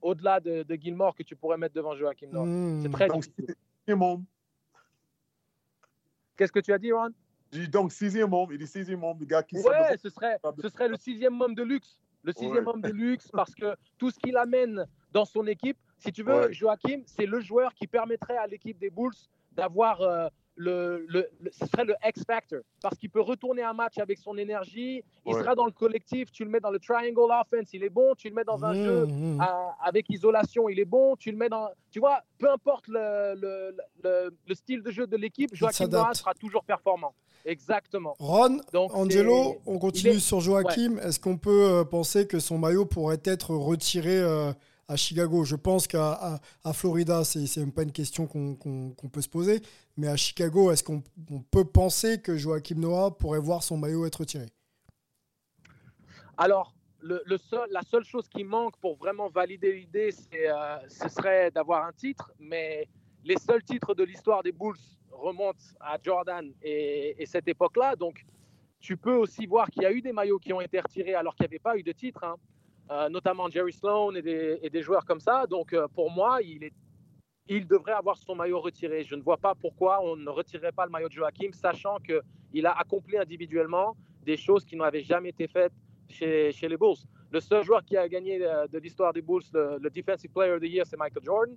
[0.01, 2.47] au-delà de, de Gilmore que tu pourrais mettre devant Joachim Noah.
[2.47, 2.81] Hmm.
[2.83, 3.57] C'est très Donc, difficile.
[6.37, 7.11] Qu'est-ce que tu as dit, Ron
[7.73, 8.53] Donc, sixième homme.
[8.53, 11.57] Il est sixième homme, le gars qui Ouais, ce serait, ce serait le sixième homme
[11.57, 11.99] de luxe.
[12.23, 12.75] Le sixième Ouais.
[12.75, 16.43] homme de luxe parce que tout ce qu'il amène dans son équipe, si tu veux,
[16.47, 16.53] Ouais.
[16.53, 19.11] Joachim, c'est le joueur qui permettrait à l'équipe des Bulls
[19.51, 20.29] d'avoir euh,
[20.63, 24.19] le, le, le- ce serait le X Factor parce qu'il peut retourner un match avec
[24.19, 25.03] son énergie.
[25.27, 25.41] Il Ouais.
[25.41, 26.31] sera dans le collectif.
[26.31, 28.15] Tu le mets dans le triangle offense, il est bon.
[28.17, 29.41] Tu le mets dans un Mmh, jeu mmh.
[29.41, 31.17] à- avec isolation, il est bon.
[31.17, 35.07] Tu le mets dans, tu vois, peu importe le, le, le, le style de jeu
[35.07, 36.05] de l'équipe, Joachim s'adapte.
[36.05, 37.15] Noah sera toujours performant.
[37.47, 38.15] Exactement.
[38.19, 40.99] Ron, Donc, Angelo, on continue est- sur Joachim.
[40.99, 44.53] Est-ce qu'on peut euh, penser que son maillot pourrait être retiré euh,
[44.91, 49.23] à Chicago Je pense qu'à à, à Florida, c'est même pas une question qu'on peut
[49.23, 49.63] se poser.
[49.97, 54.05] Mais à Chicago, est-ce qu'on on peut penser que Joachim Noah pourrait voir son maillot
[54.07, 54.47] être retiré
[56.37, 61.93] Alors, la seule chose qui manque pour vraiment valider l'idée, euh, ce serait d'avoir un
[61.93, 62.33] titre.
[62.41, 62.89] Mais
[63.25, 64.77] les seuls titres de l'histoire des Bulls
[65.13, 67.95] remontent à Jordan et, et cette époque-là.
[67.95, 68.25] Donc,
[68.81, 71.37] tu peux aussi voir qu'il y a eu des maillots qui ont été retirés alors
[71.37, 72.37] qu'il n'y avait pas eu de titre, hein.
[72.91, 74.23] Euh, notamment Jerry Sloan et
[74.71, 75.47] des, joueurs comme ça.
[75.47, 79.05] Donc, euh, pour moi, il, devrait avoir son maillot retiré.
[79.05, 82.67] Je ne vois pas pourquoi on ne retirerait pas le maillot de Joachim, sachant qu'il
[82.67, 85.73] a accompli individuellement des choses qui n'avaient jamais été faites
[86.09, 86.97] chez, les Bulls.
[87.31, 90.61] Le seul joueur qui a gagné euh, de l'histoire des Bulls le, Defensive Player of
[90.61, 91.57] the Year, c'est Michael Jordan.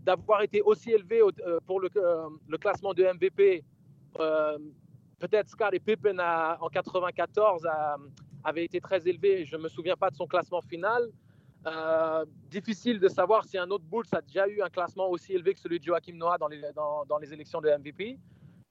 [0.00, 1.22] D'avoir été aussi élevé
[1.66, 3.64] pour le, classement de MVP,
[4.12, 7.96] peut-être Scottie Pippen en 94 a-
[8.44, 9.44] avait été très élevé.
[9.44, 11.10] Je ne me souviens pas de son classement final.
[11.66, 15.54] Euh, difficile de savoir si un autre Bulls a déjà eu un classement aussi élevé
[15.54, 18.18] que celui de Joachim Noah dans les, dans, dans les élections de MVP.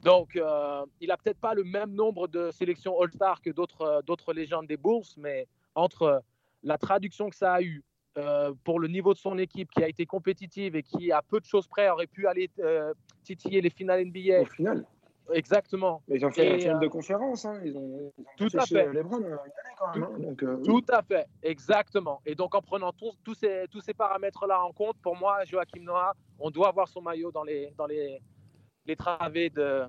[0.01, 4.01] Donc, euh, il n'a peut-être pas le même nombre de sélections All-Star que d'autres euh,
[4.03, 6.24] d'autres légendes des Bulls, mais entre
[6.63, 7.84] la traduction que ça a eu
[8.63, 11.45] pour le niveau de son équipe qui a été compétitive et qui, à peu de
[11.45, 12.49] choses près, aurait pu aller
[13.24, 14.41] titiller les finales NBA.
[14.41, 14.88] Au final.
[15.34, 16.01] Exactement.
[16.07, 17.45] Mais ils ont fait Et, un final euh, de conférence.
[17.45, 17.59] Hein.
[17.63, 18.91] Ils ont, ils ont Tout à fait.
[18.93, 20.03] LeBron euh, une année quand même.
[20.03, 20.19] hein.
[20.19, 22.21] Donc, euh, Tout à fait, exactement.
[22.25, 26.13] Et donc en prenant tous, ces, tous ces paramètres-là en compte, pour moi, Joachim Noah,
[26.39, 28.21] on doit avoir son maillot dans les, dans les,
[28.86, 29.84] les travées de,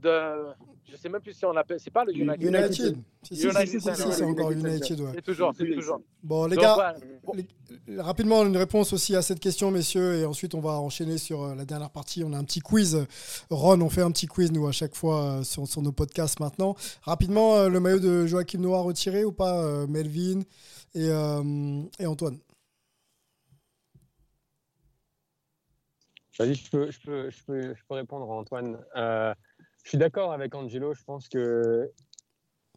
[0.00, 0.52] de...
[0.90, 1.78] Je sais même plus si on l'appelle...
[1.78, 2.42] C'est pas le United.
[2.42, 2.96] United.
[3.22, 4.02] Si, si, United si, si, Center.
[4.10, 5.00] si, c'est encore United.
[5.00, 5.12] ouais.
[5.14, 6.00] C'est toujours, c'est toujours.
[6.22, 6.94] Bon, les Donc, gars,
[7.34, 11.44] les- rapidement, une réponse aussi à cette question, messieurs, et ensuite on va enchaîner sur
[11.44, 12.24] euh, la dernière partie.
[12.24, 13.06] On a un petit quiz.
[13.50, 16.40] Ron, on fait un petit quiz, nous, à chaque fois euh, sur, sur nos podcasts
[16.40, 16.74] maintenant.
[17.02, 20.40] Rapidement, euh, le maillot de Joachim Noah retiré ou pas Melvin
[20.94, 22.38] et, euh, et Antoine?
[26.38, 28.78] Vas-y, je peux, je, peux, je, peux, je peux répondre, Antoine.
[28.96, 29.34] Euh,
[29.82, 30.94] je suis d'accord avec Angelo.
[30.94, 31.90] Je pense que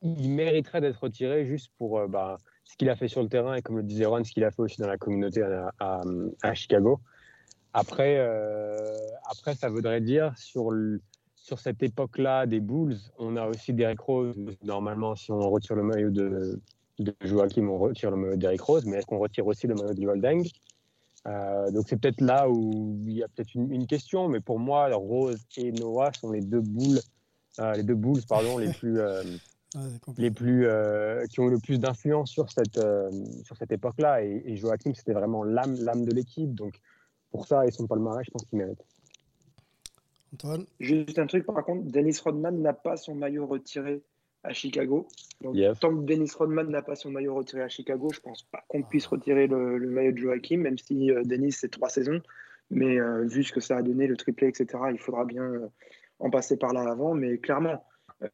[0.02, 3.56] il mériterait d'être retiré juste pour euh, bah, ce qu'il a fait sur le terrain
[3.56, 5.42] et, comme le disait Ron, ce qu'il a fait aussi dans la communauté
[5.80, 7.00] à, Chicago.
[7.74, 8.96] Après, euh,
[9.32, 10.72] après, ça voudrait dire sur,
[11.36, 14.36] sur cette époque-là des Bulls, on a aussi Derrick Rose.
[14.64, 16.60] Normalement, si on retire le maillot de,
[17.00, 18.86] de Joachim, on retire le maillot de Derrick Rose.
[18.86, 20.44] Mais est-ce qu'on retire aussi le maillot de Waldeng
[21.28, 24.60] euh, donc c'est peut-être là où il y a peut-être une, une question, mais pour
[24.60, 27.00] moi, Rose et Noah sont les deux boules,
[27.60, 29.24] euh, les deux boules pardon, les plus, euh,
[30.18, 33.10] les plus, euh, qui ont eu le plus d'influence sur cette, euh,
[33.44, 34.24] sur cette époque-là.
[34.24, 36.54] Et, et Joachim, c'était vraiment l'âme, l'âme de l'équipe.
[36.54, 36.80] Donc
[37.32, 38.84] pour ça, et son palmarès, je pense qu'il mérite.
[40.34, 40.66] Antoine?
[40.80, 44.04] Juste un truc, par contre, Dennis Rodman n'a pas son maillot retiré
[44.44, 45.08] à Chicago.
[45.42, 45.80] Donc, Yes.
[45.80, 48.84] tant que Dennis Rodman n'a pas son maillot retiré à Chicago, je pense pas qu'on
[48.84, 52.22] puisse retirer le, le maillot de Joachim, même si euh, Dennis, c'est trois saisons.
[52.70, 55.68] Mais euh, vu ce que ça a donné, le triplé, etc., il faudra bien euh,
[56.20, 57.14] en passer par là avant.
[57.14, 57.84] Mais clairement,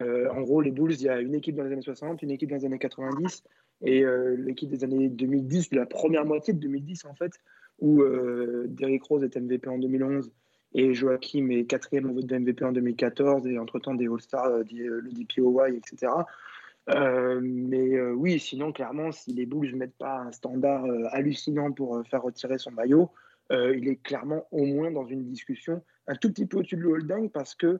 [0.01, 2.31] euh, en gros, les Bulls, il y a une équipe dans les années 60, une
[2.31, 3.43] équipe dans les années 90,
[3.81, 7.31] et euh, l'équipe des années 2010, de la première moitié de 2010, en fait,
[7.79, 10.31] où euh, Derrick Rose est MVP en 2011
[10.73, 14.63] et Joachim est quatrième au vote de MVP en 2014 et entre-temps des All-Stars, euh,
[14.73, 16.11] euh, le DPOY, etc.
[16.89, 22.01] Euh, mais oui, sinon, clairement, si les Bulls ne mettent pas un standard hallucinant pour
[22.07, 23.11] faire retirer son maillot,
[23.51, 27.29] il est clairement au moins dans une discussion un tout petit peu au-dessus de Holding
[27.29, 27.79] parce que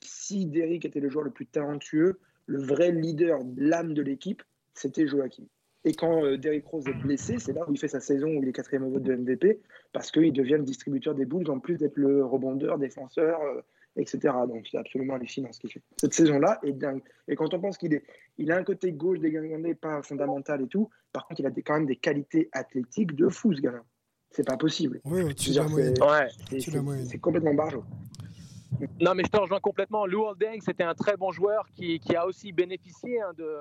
[0.00, 4.42] si Derrick était le joueur le plus talentueux, le vrai leader, l'âme de l'équipe,
[4.74, 5.44] c'était Joachim.
[5.84, 8.42] Et quand euh, Derrick Rose est blessé, c'est là où il fait sa saison où
[8.42, 9.60] il est quatrième au vote de MVP,
[9.92, 13.60] parce qu'il devient le distributeur des Bulls, en plus d'être le rebondeur, défenseur, euh,
[13.96, 14.20] etc.
[14.48, 15.82] Donc c'est absolument hallucinant ce qu'il fait.
[16.00, 17.02] Cette saison-là est dingue.
[17.26, 18.04] Et quand on pense qu'il est,
[18.38, 21.62] il a un côté gauche dégingandé, pas fondamental et tout, par contre il a des,
[21.62, 23.82] quand même des qualités athlétiques de fou ce gars-là.
[24.30, 25.00] C'est pas possible.
[25.04, 25.94] Oui, Je au-dessus veux de la dire, moyenne.
[26.48, 27.04] c'est- Ouais.
[27.04, 27.84] c'est- complètement barjot.
[29.00, 30.06] Non, mais je te rejoins complètement.
[30.06, 33.58] Lou Holding, c'était un très bon joueur qui, qui a aussi bénéficié hein, de,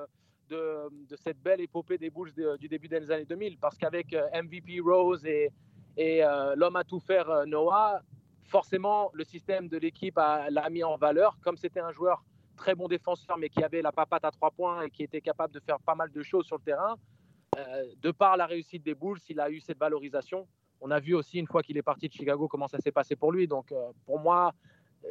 [0.52, 3.58] de, cette belle épopée des Bulls du début des années 2000.
[3.58, 5.52] Parce qu'avec euh, MVP Rose et,
[5.98, 8.02] et euh, l'homme à tout faire euh, Noah,
[8.44, 11.38] forcément, le système de l'équipe l'a mis en valeur.
[11.42, 12.24] Comme c'était un joueur
[12.58, 15.54] très bon défenseur, mais qui avait la papate à trois points et qui était capable
[15.54, 16.96] de faire pas mal de choses sur le terrain,
[18.02, 20.48] de par la réussite des Bulls, il a eu cette valorisation.
[20.82, 23.16] On a vu aussi, une fois qu'il est parti de Chicago, comment ça s'est passé
[23.16, 23.48] pour lui.
[23.48, 23.74] Donc,
[24.06, 24.54] pour moi,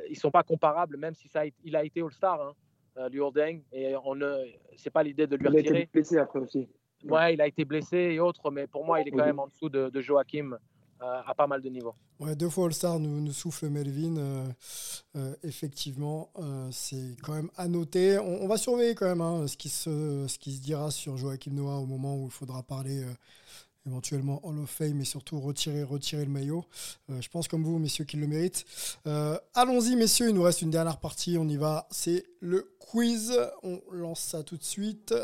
[0.09, 2.55] ils sont pas comparables, même si ça a, il a été All-Star, hein,
[2.97, 3.09] euh,
[3.72, 4.36] et on ne,
[4.76, 5.88] c'est pas l'idée de lui Il a été retirer.
[5.93, 6.68] blessé après aussi.
[7.05, 9.47] Ouais, il a été blessé et autres, mais pour moi, il est quand même en
[9.47, 10.59] dessous de, de Joachim
[11.03, 11.95] euh, à pas mal de niveaux.
[12.18, 14.16] Ouais, deux fois All-Star nous, nous souffle Melvin.
[14.18, 14.45] euh,
[15.16, 18.18] euh, effectivement, euh, c'est quand même à noter.
[18.18, 21.16] On, on va surveiller quand même hein, ce, qui se, ce qui se dira sur
[21.16, 23.12] Joachim Noah au moment où il faudra parler euh,
[23.87, 26.64] éventuellement Hall of Fame et surtout retirer, retirer le maillot.
[27.11, 28.64] Euh, je pense comme vous, messieurs, qu'il le méritent.
[29.07, 31.37] Euh, Allons-y, messieurs, il nous reste une dernière partie.
[31.39, 31.87] On y va.
[31.91, 33.33] C'est le quiz.
[33.62, 35.14] On lance ça tout de suite.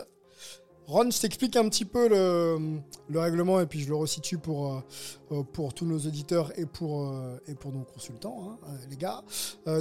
[0.87, 2.79] Ron, je t'explique un petit peu le,
[3.09, 4.85] le règlement et puis je le resitue pour,
[5.33, 7.13] euh, pour tous nos auditeurs et pour,
[7.49, 9.25] et pour nos consultants, hein, les gars.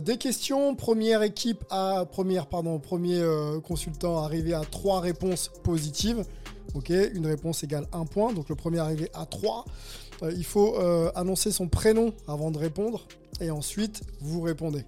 [0.02, 0.76] Des questions.
[0.76, 3.24] Première équipe à première, pardon, premier
[3.64, 6.26] consultant arrivé à trois réponses positives.
[6.74, 8.34] Ok, une réponse égale un point.
[8.34, 9.66] Donc le premier arrivé à 3.
[10.24, 13.08] il faut euh, annoncer son prénom avant de répondre.
[13.42, 14.86] Et ensuite, vous répondez.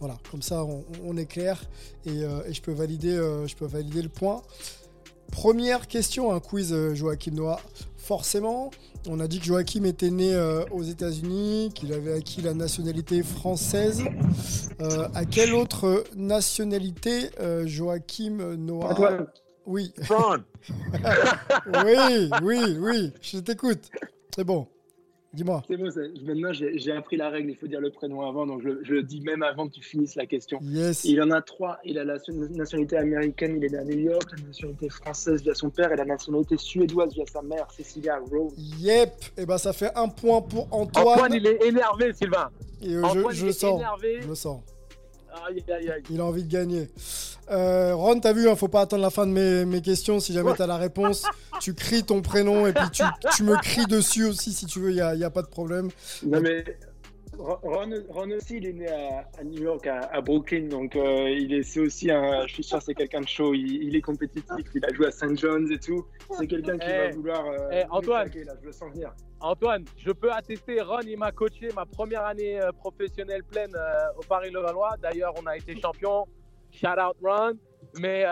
[0.00, 0.64] Voilà, comme ça
[1.04, 1.60] on, est clair
[2.06, 4.42] et, euh, et je, peux valider, euh, je peux valider le point.
[5.32, 7.60] Première question, un quiz euh, Joachim Noah.
[7.96, 8.70] Forcément,
[9.06, 13.22] on a dit que Joachim était né euh, aux États-Unis, qu'il avait acquis la nationalité
[13.22, 14.02] française.
[14.80, 19.26] Euh, à quelle autre nationalité euh, Joachim Noah.
[19.68, 19.92] Oui.
[20.08, 20.38] Ron.
[21.84, 23.90] oui, oui, oui, je t'écoute.
[24.34, 24.66] C'est bon.
[25.34, 25.62] Dis-moi.
[25.68, 25.90] C'est bon,
[26.24, 29.02] maintenant j'ai appris la règle, il faut dire le prénom avant, donc je, je le
[29.02, 30.58] dis même avant que tu finisses la question.
[30.62, 31.04] Yes.
[31.04, 31.78] Il en a trois.
[31.84, 32.16] Il a la
[32.50, 35.96] nationalité américaine, il est né à New York, la nationalité française via son père et
[35.96, 38.54] la nationalité suédoise via sa mère, Cecilia Rose.
[38.78, 39.12] Yep.
[39.36, 41.06] Et ben ça fait un point pour Antoine.
[41.08, 42.48] Antoine, il est énervé, Sylvain.
[42.80, 43.78] Et euh, Antoine, je, il est sens.
[43.78, 44.22] énervé.
[44.22, 44.62] Je le sens.
[45.46, 46.02] Aïe, aïe, aïe.
[46.10, 46.88] Il a envie de gagner.
[47.50, 50.20] Euh, Ron, t'as vu, hein, faut pas attendre la fin de mes, mes questions.
[50.20, 51.24] Si jamais t'as la réponse,
[51.60, 53.02] tu cries ton prénom et puis tu,
[53.36, 54.90] tu me cries dessus aussi si tu veux.
[54.90, 55.88] Il n'y a, y a pas de problème.
[56.26, 56.64] Non mais
[57.38, 61.30] Ron, Ron aussi, il est né à, à New York, à, à Brooklyn, donc euh,
[61.30, 63.54] il est, c'est aussi un, je suis sûr, c'est quelqu'un de chaud.
[63.54, 65.36] Il, il est compétitif, il a joué à St.
[65.38, 66.04] John's et tout.
[66.36, 67.46] C'est quelqu'un qui Eh, va vouloir.
[67.46, 68.28] euh, eh, Antoine.
[68.44, 69.12] là, je le sens venir.
[69.40, 73.74] Antoine, je peux attester, Ron, il m'a coaché ma première année euh, professionnelle pleine
[74.16, 74.96] au Paris-Levallois.
[75.00, 76.26] D'ailleurs, on a été champion.
[76.72, 77.52] Shout out Ron.
[78.00, 78.24] Mais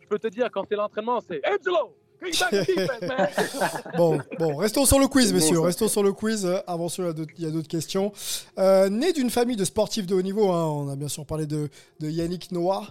[0.00, 1.94] je peux te dire, quand c'est l'entraînement, c'est Angelo!
[3.96, 5.60] Bon, bon, restons sur le quiz, messieurs.
[5.60, 6.46] restons sur le quiz.
[6.46, 8.12] Euh, Avançons, il y a d'autres- il y a d'autres questions.
[8.58, 11.46] Euh, né d'une famille de sportifs de haut niveau, hein, on a bien sûr parlé
[11.46, 11.68] de,
[12.00, 12.86] de Yannick Noah,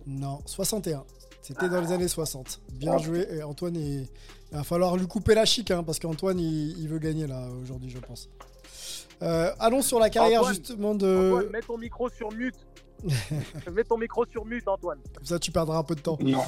[0.07, 1.03] Non, 61.
[1.41, 2.61] C'était dans les années 60.
[2.73, 3.27] Bien joué.
[3.31, 4.07] Et Antoine, il...
[4.51, 7.47] il va falloir lui couper la chic, hein, parce qu'Antoine, il, il veut gagner là
[7.61, 8.29] aujourd'hui, je pense.
[9.21, 11.31] Euh, allons sur la carrière Antoine, justement de.
[11.31, 12.55] Antoine, mets ton micro sur mute.
[13.71, 14.99] mets ton micro sur mute, Antoine.
[15.15, 16.17] Comme ça, tu perdras un peu de temps.
[16.21, 16.43] Non.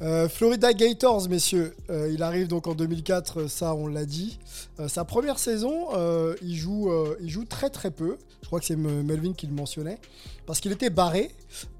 [0.00, 1.74] Euh, Florida Gators, messieurs.
[1.90, 4.38] Euh, il arrive donc en 2004, ça on l'a dit.
[4.78, 8.16] Euh, sa première saison, euh, il, joue, euh, il joue très très peu.
[8.42, 9.98] Je crois que c'est Melvin qui le mentionnait.
[10.46, 11.30] Parce qu'il était barré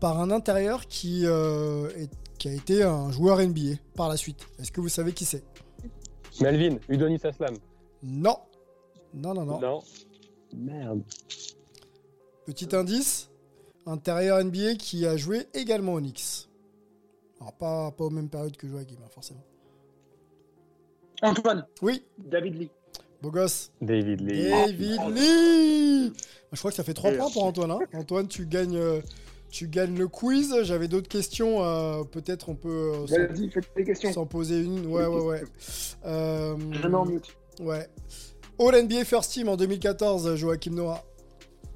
[0.01, 4.47] par un intérieur qui, euh, est- qui a été un joueur NBA par la suite.
[4.59, 5.45] Est-ce que vous savez qui c'est?
[6.41, 7.55] Melvin, Udonis Aslam.
[8.03, 8.37] Non.
[9.15, 9.61] Non, non, non.
[9.61, 9.81] Non.
[10.57, 11.03] Merde.
[12.47, 13.31] Petit indice
[13.87, 16.48] intérieur NBA qui a joué également au Knicks.
[17.41, 19.45] Alors, pas, pas aux mêmes périodes que Joachim, hein, forcément.
[21.23, 22.71] Antoine, Oui, David Lee.
[23.21, 23.73] beau gosse.
[23.81, 24.49] David Lee.
[24.51, 26.13] David Lee
[26.53, 27.71] Je crois que ça fait 3 points pour Antoine.
[27.73, 27.79] hein.
[27.95, 29.01] Antoine, tu gagnes, euh,
[29.51, 30.55] tu gagnes le quiz.
[30.63, 31.65] J'avais d'autres questions.
[31.65, 34.13] euh, Peut-être on peut euh, s'en- Vas-y, fais tes questions.
[34.13, 34.87] s'en poser une.
[34.87, 35.43] Ouais, ouais, ouais.
[36.05, 37.37] Euh, Je mets en mute.
[37.61, 37.89] Ouais.
[38.61, 41.05] All NBA First Team en 2014, Joachim Noah.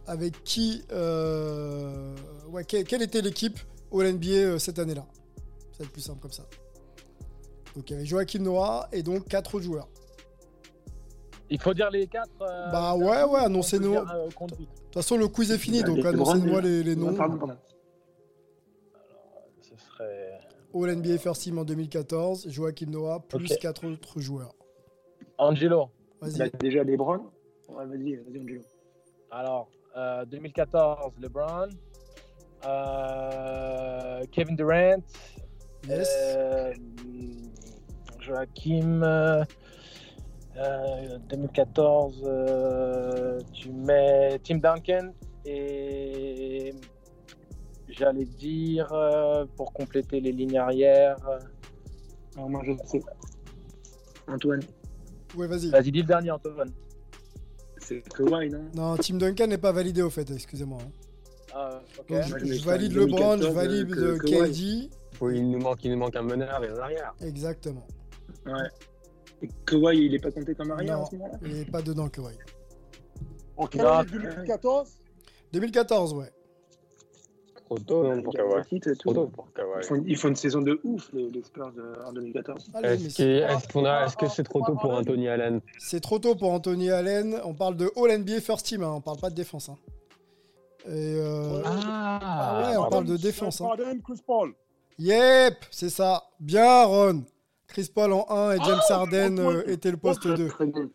[0.06, 2.14] Avec qui euh,
[2.50, 3.58] Ouais, que- quelle était l'équipe
[3.92, 5.04] All NBA cette année-là?
[5.86, 6.44] Plus simple comme ça.
[7.74, 9.88] Donc il y avait Joachim Noah et donc 4 autres joueurs.
[11.50, 12.30] Il faut dire les quatre.
[12.42, 13.94] euh, Bah ouais, ouais, ou on annoncez-nous.
[13.94, 17.14] euh, De toute façon, le quiz est fini, Bah, donc annoncez-moi les, les noms.
[17.14, 17.56] Pardon, pardon.
[19.60, 20.38] Ce serait.
[20.74, 24.54] All NBA First Team en 2014, Joachim Noah, plus quatre autres joueurs.
[25.38, 25.90] Angelo.
[26.20, 26.38] Vas-y.
[26.38, 27.18] Bah, déjà LeBron.
[27.68, 28.62] Ouais, vas-y, vas-y, Angelo.
[29.30, 31.68] Alors, euh, 2014, LeBron.
[32.64, 35.02] Euh, Kevin Durant.
[35.88, 36.08] Yes.
[36.36, 36.72] Euh,
[38.20, 39.02] Joachim.
[39.02, 39.44] euh,
[40.56, 45.12] euh, 2014, euh, tu mets Tim Duncan.
[45.44, 46.72] Et
[47.88, 48.86] j'allais dire,
[49.56, 51.16] pour compléter les lignes arrière.
[52.36, 53.00] Alors, moi, je sais.
[54.28, 54.60] Antoine,
[55.36, 55.70] Ouais, vas-y.
[55.70, 56.70] Vas-y, dis le dernier, Antoine.
[57.78, 60.78] c'est Kawhi, non Non, Team Duncan n'est pas validé au fait, excusez-moi.
[60.80, 60.90] hein.
[61.54, 61.80] Ah.
[62.08, 64.20] Donc, je, je valide LeBron, je 2014, valide.
[64.22, 64.90] KD.
[65.22, 67.14] Faut- il, nous manque, il nous manque un meneur et un arrière.
[67.20, 67.86] Exactement.
[68.44, 68.52] Ouais.
[69.42, 71.80] Et Kawhi, il est pas compté comme arrière Non, à ce moment-là il n'est pas
[71.82, 72.36] dedans, Kawhi.
[73.56, 73.88] En quelle Non.
[73.92, 74.90] année 2014
[75.52, 76.30] 2014, ouais.
[77.66, 78.80] Trop tôt, non, pour Il y a Kawhi.
[78.98, 79.68] Trop tôt pour Kawhi.
[79.80, 82.70] Ils font, ils font une saison de ouf, les, les Spurs de- en 2014.
[82.74, 85.60] Allez, mais Est-ce est-ce qu'on a- est-ce que c'est trop tôt pour Anthony Allen?
[85.78, 87.40] C'est trop tôt pour Anthony Allen.
[87.44, 89.68] On parle de All NBA First Team, hein, on parle pas de défense.
[89.68, 89.76] hein.
[90.86, 93.60] Et euh, Ah, ouais, on parle de défense.
[93.60, 93.66] hein.
[93.70, 94.52] Harden, Chris Paul.
[95.02, 96.22] Yep, c'est ça.
[96.38, 97.24] Bien, Ron.
[97.66, 100.46] Chris Paul en 1 et James Ah, Harden euh, était le poste 2.
[100.46, 100.90] Très bon.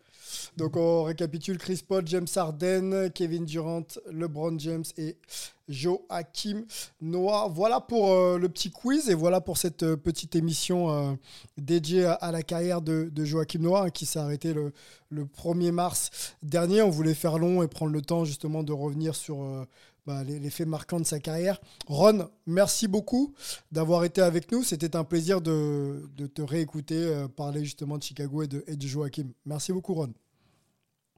[0.56, 5.16] Donc on récapitule Chris Paul, James Harden, Kevin Durant, LeBron James et
[5.68, 6.64] Joachim
[7.00, 7.48] Noah.
[7.48, 11.12] Voilà pour euh, le petit quiz et voilà pour cette euh, petite émission euh,
[11.56, 14.72] dédiée à, à la carrière de, de Joachim Noah hein, qui s'est arrêté le,
[15.10, 16.82] le 1er mars dernier.
[16.82, 19.66] On voulait faire long et prendre le temps justement de revenir sur
[20.08, 21.60] bah, les, les faits marquants de sa carrière.
[21.86, 23.34] Ron, merci beaucoup
[23.70, 24.62] d'avoir été avec nous.
[24.62, 28.76] C'était un plaisir de, de te réécouter euh, parler justement de Chicago et de, et
[28.76, 29.28] de Joachim.
[29.44, 30.14] Merci beaucoup Ron.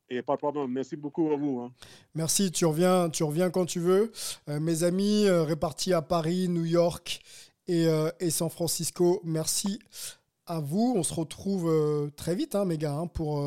[0.08, 0.72] Et pas de problème.
[0.72, 1.60] Merci beaucoup à vous.
[1.60, 1.72] hein.
[2.16, 4.10] Merci, tu reviens, tu reviens quand tu veux.
[4.48, 7.20] Euh, mes amis euh, répartis à Paris, New York
[7.68, 7.86] et,
[8.18, 9.78] et San Francisco, merci
[10.46, 10.94] à vous.
[10.96, 11.70] On se retrouve
[12.16, 13.40] très vite, hein, mes gars, hein, pour,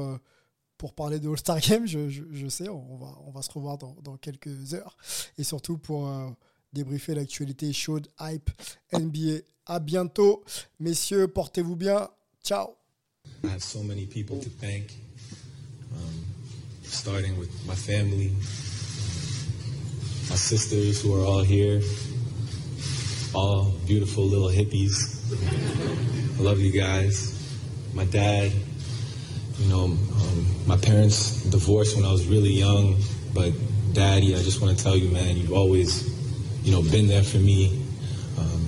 [0.77, 1.85] pour parler de All-Star Game.
[1.85, 4.97] Je, sais, on va, se revoir dans, quelques heures.
[5.37, 6.29] Et surtout pour euh,
[6.73, 8.49] débriefer l'actualité chaude, hype,
[8.93, 9.41] NBA.
[9.65, 10.43] À bientôt,
[10.79, 12.09] messieurs, portez-vous bien.
[12.43, 12.75] Ciao.
[13.43, 14.93] I have so many people to thank,
[16.83, 18.31] starting with my family,
[20.29, 21.81] my sisters who are all here,
[23.33, 25.21] all beautiful little hippies.
[26.37, 27.39] I love you guys.
[27.93, 28.51] My dad,
[29.57, 32.97] you know, um, my parents divorced when I was really young,
[33.33, 33.53] but
[33.93, 36.09] daddy, I just want to tell you, man, you've always,
[36.63, 37.81] you know, been there for me.
[38.37, 38.67] Um,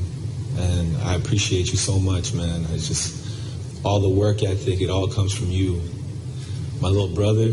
[0.58, 2.66] and I appreciate you so much, man.
[2.72, 3.26] It's just,
[3.86, 5.80] all the work ethic, it all comes from you.
[6.82, 7.50] My little brother,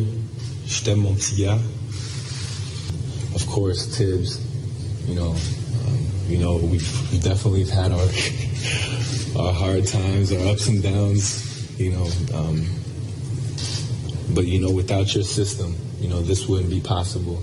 [0.64, 1.60] Shtem mon.
[3.34, 4.40] Of course, Tibbs.
[5.06, 7.98] You know, um, you know, we've, we've definitely had our
[9.44, 11.78] our hard times, our ups and downs.
[11.78, 12.64] You know, um,
[14.34, 17.42] but you know, without your system, you know, this wouldn't be possible.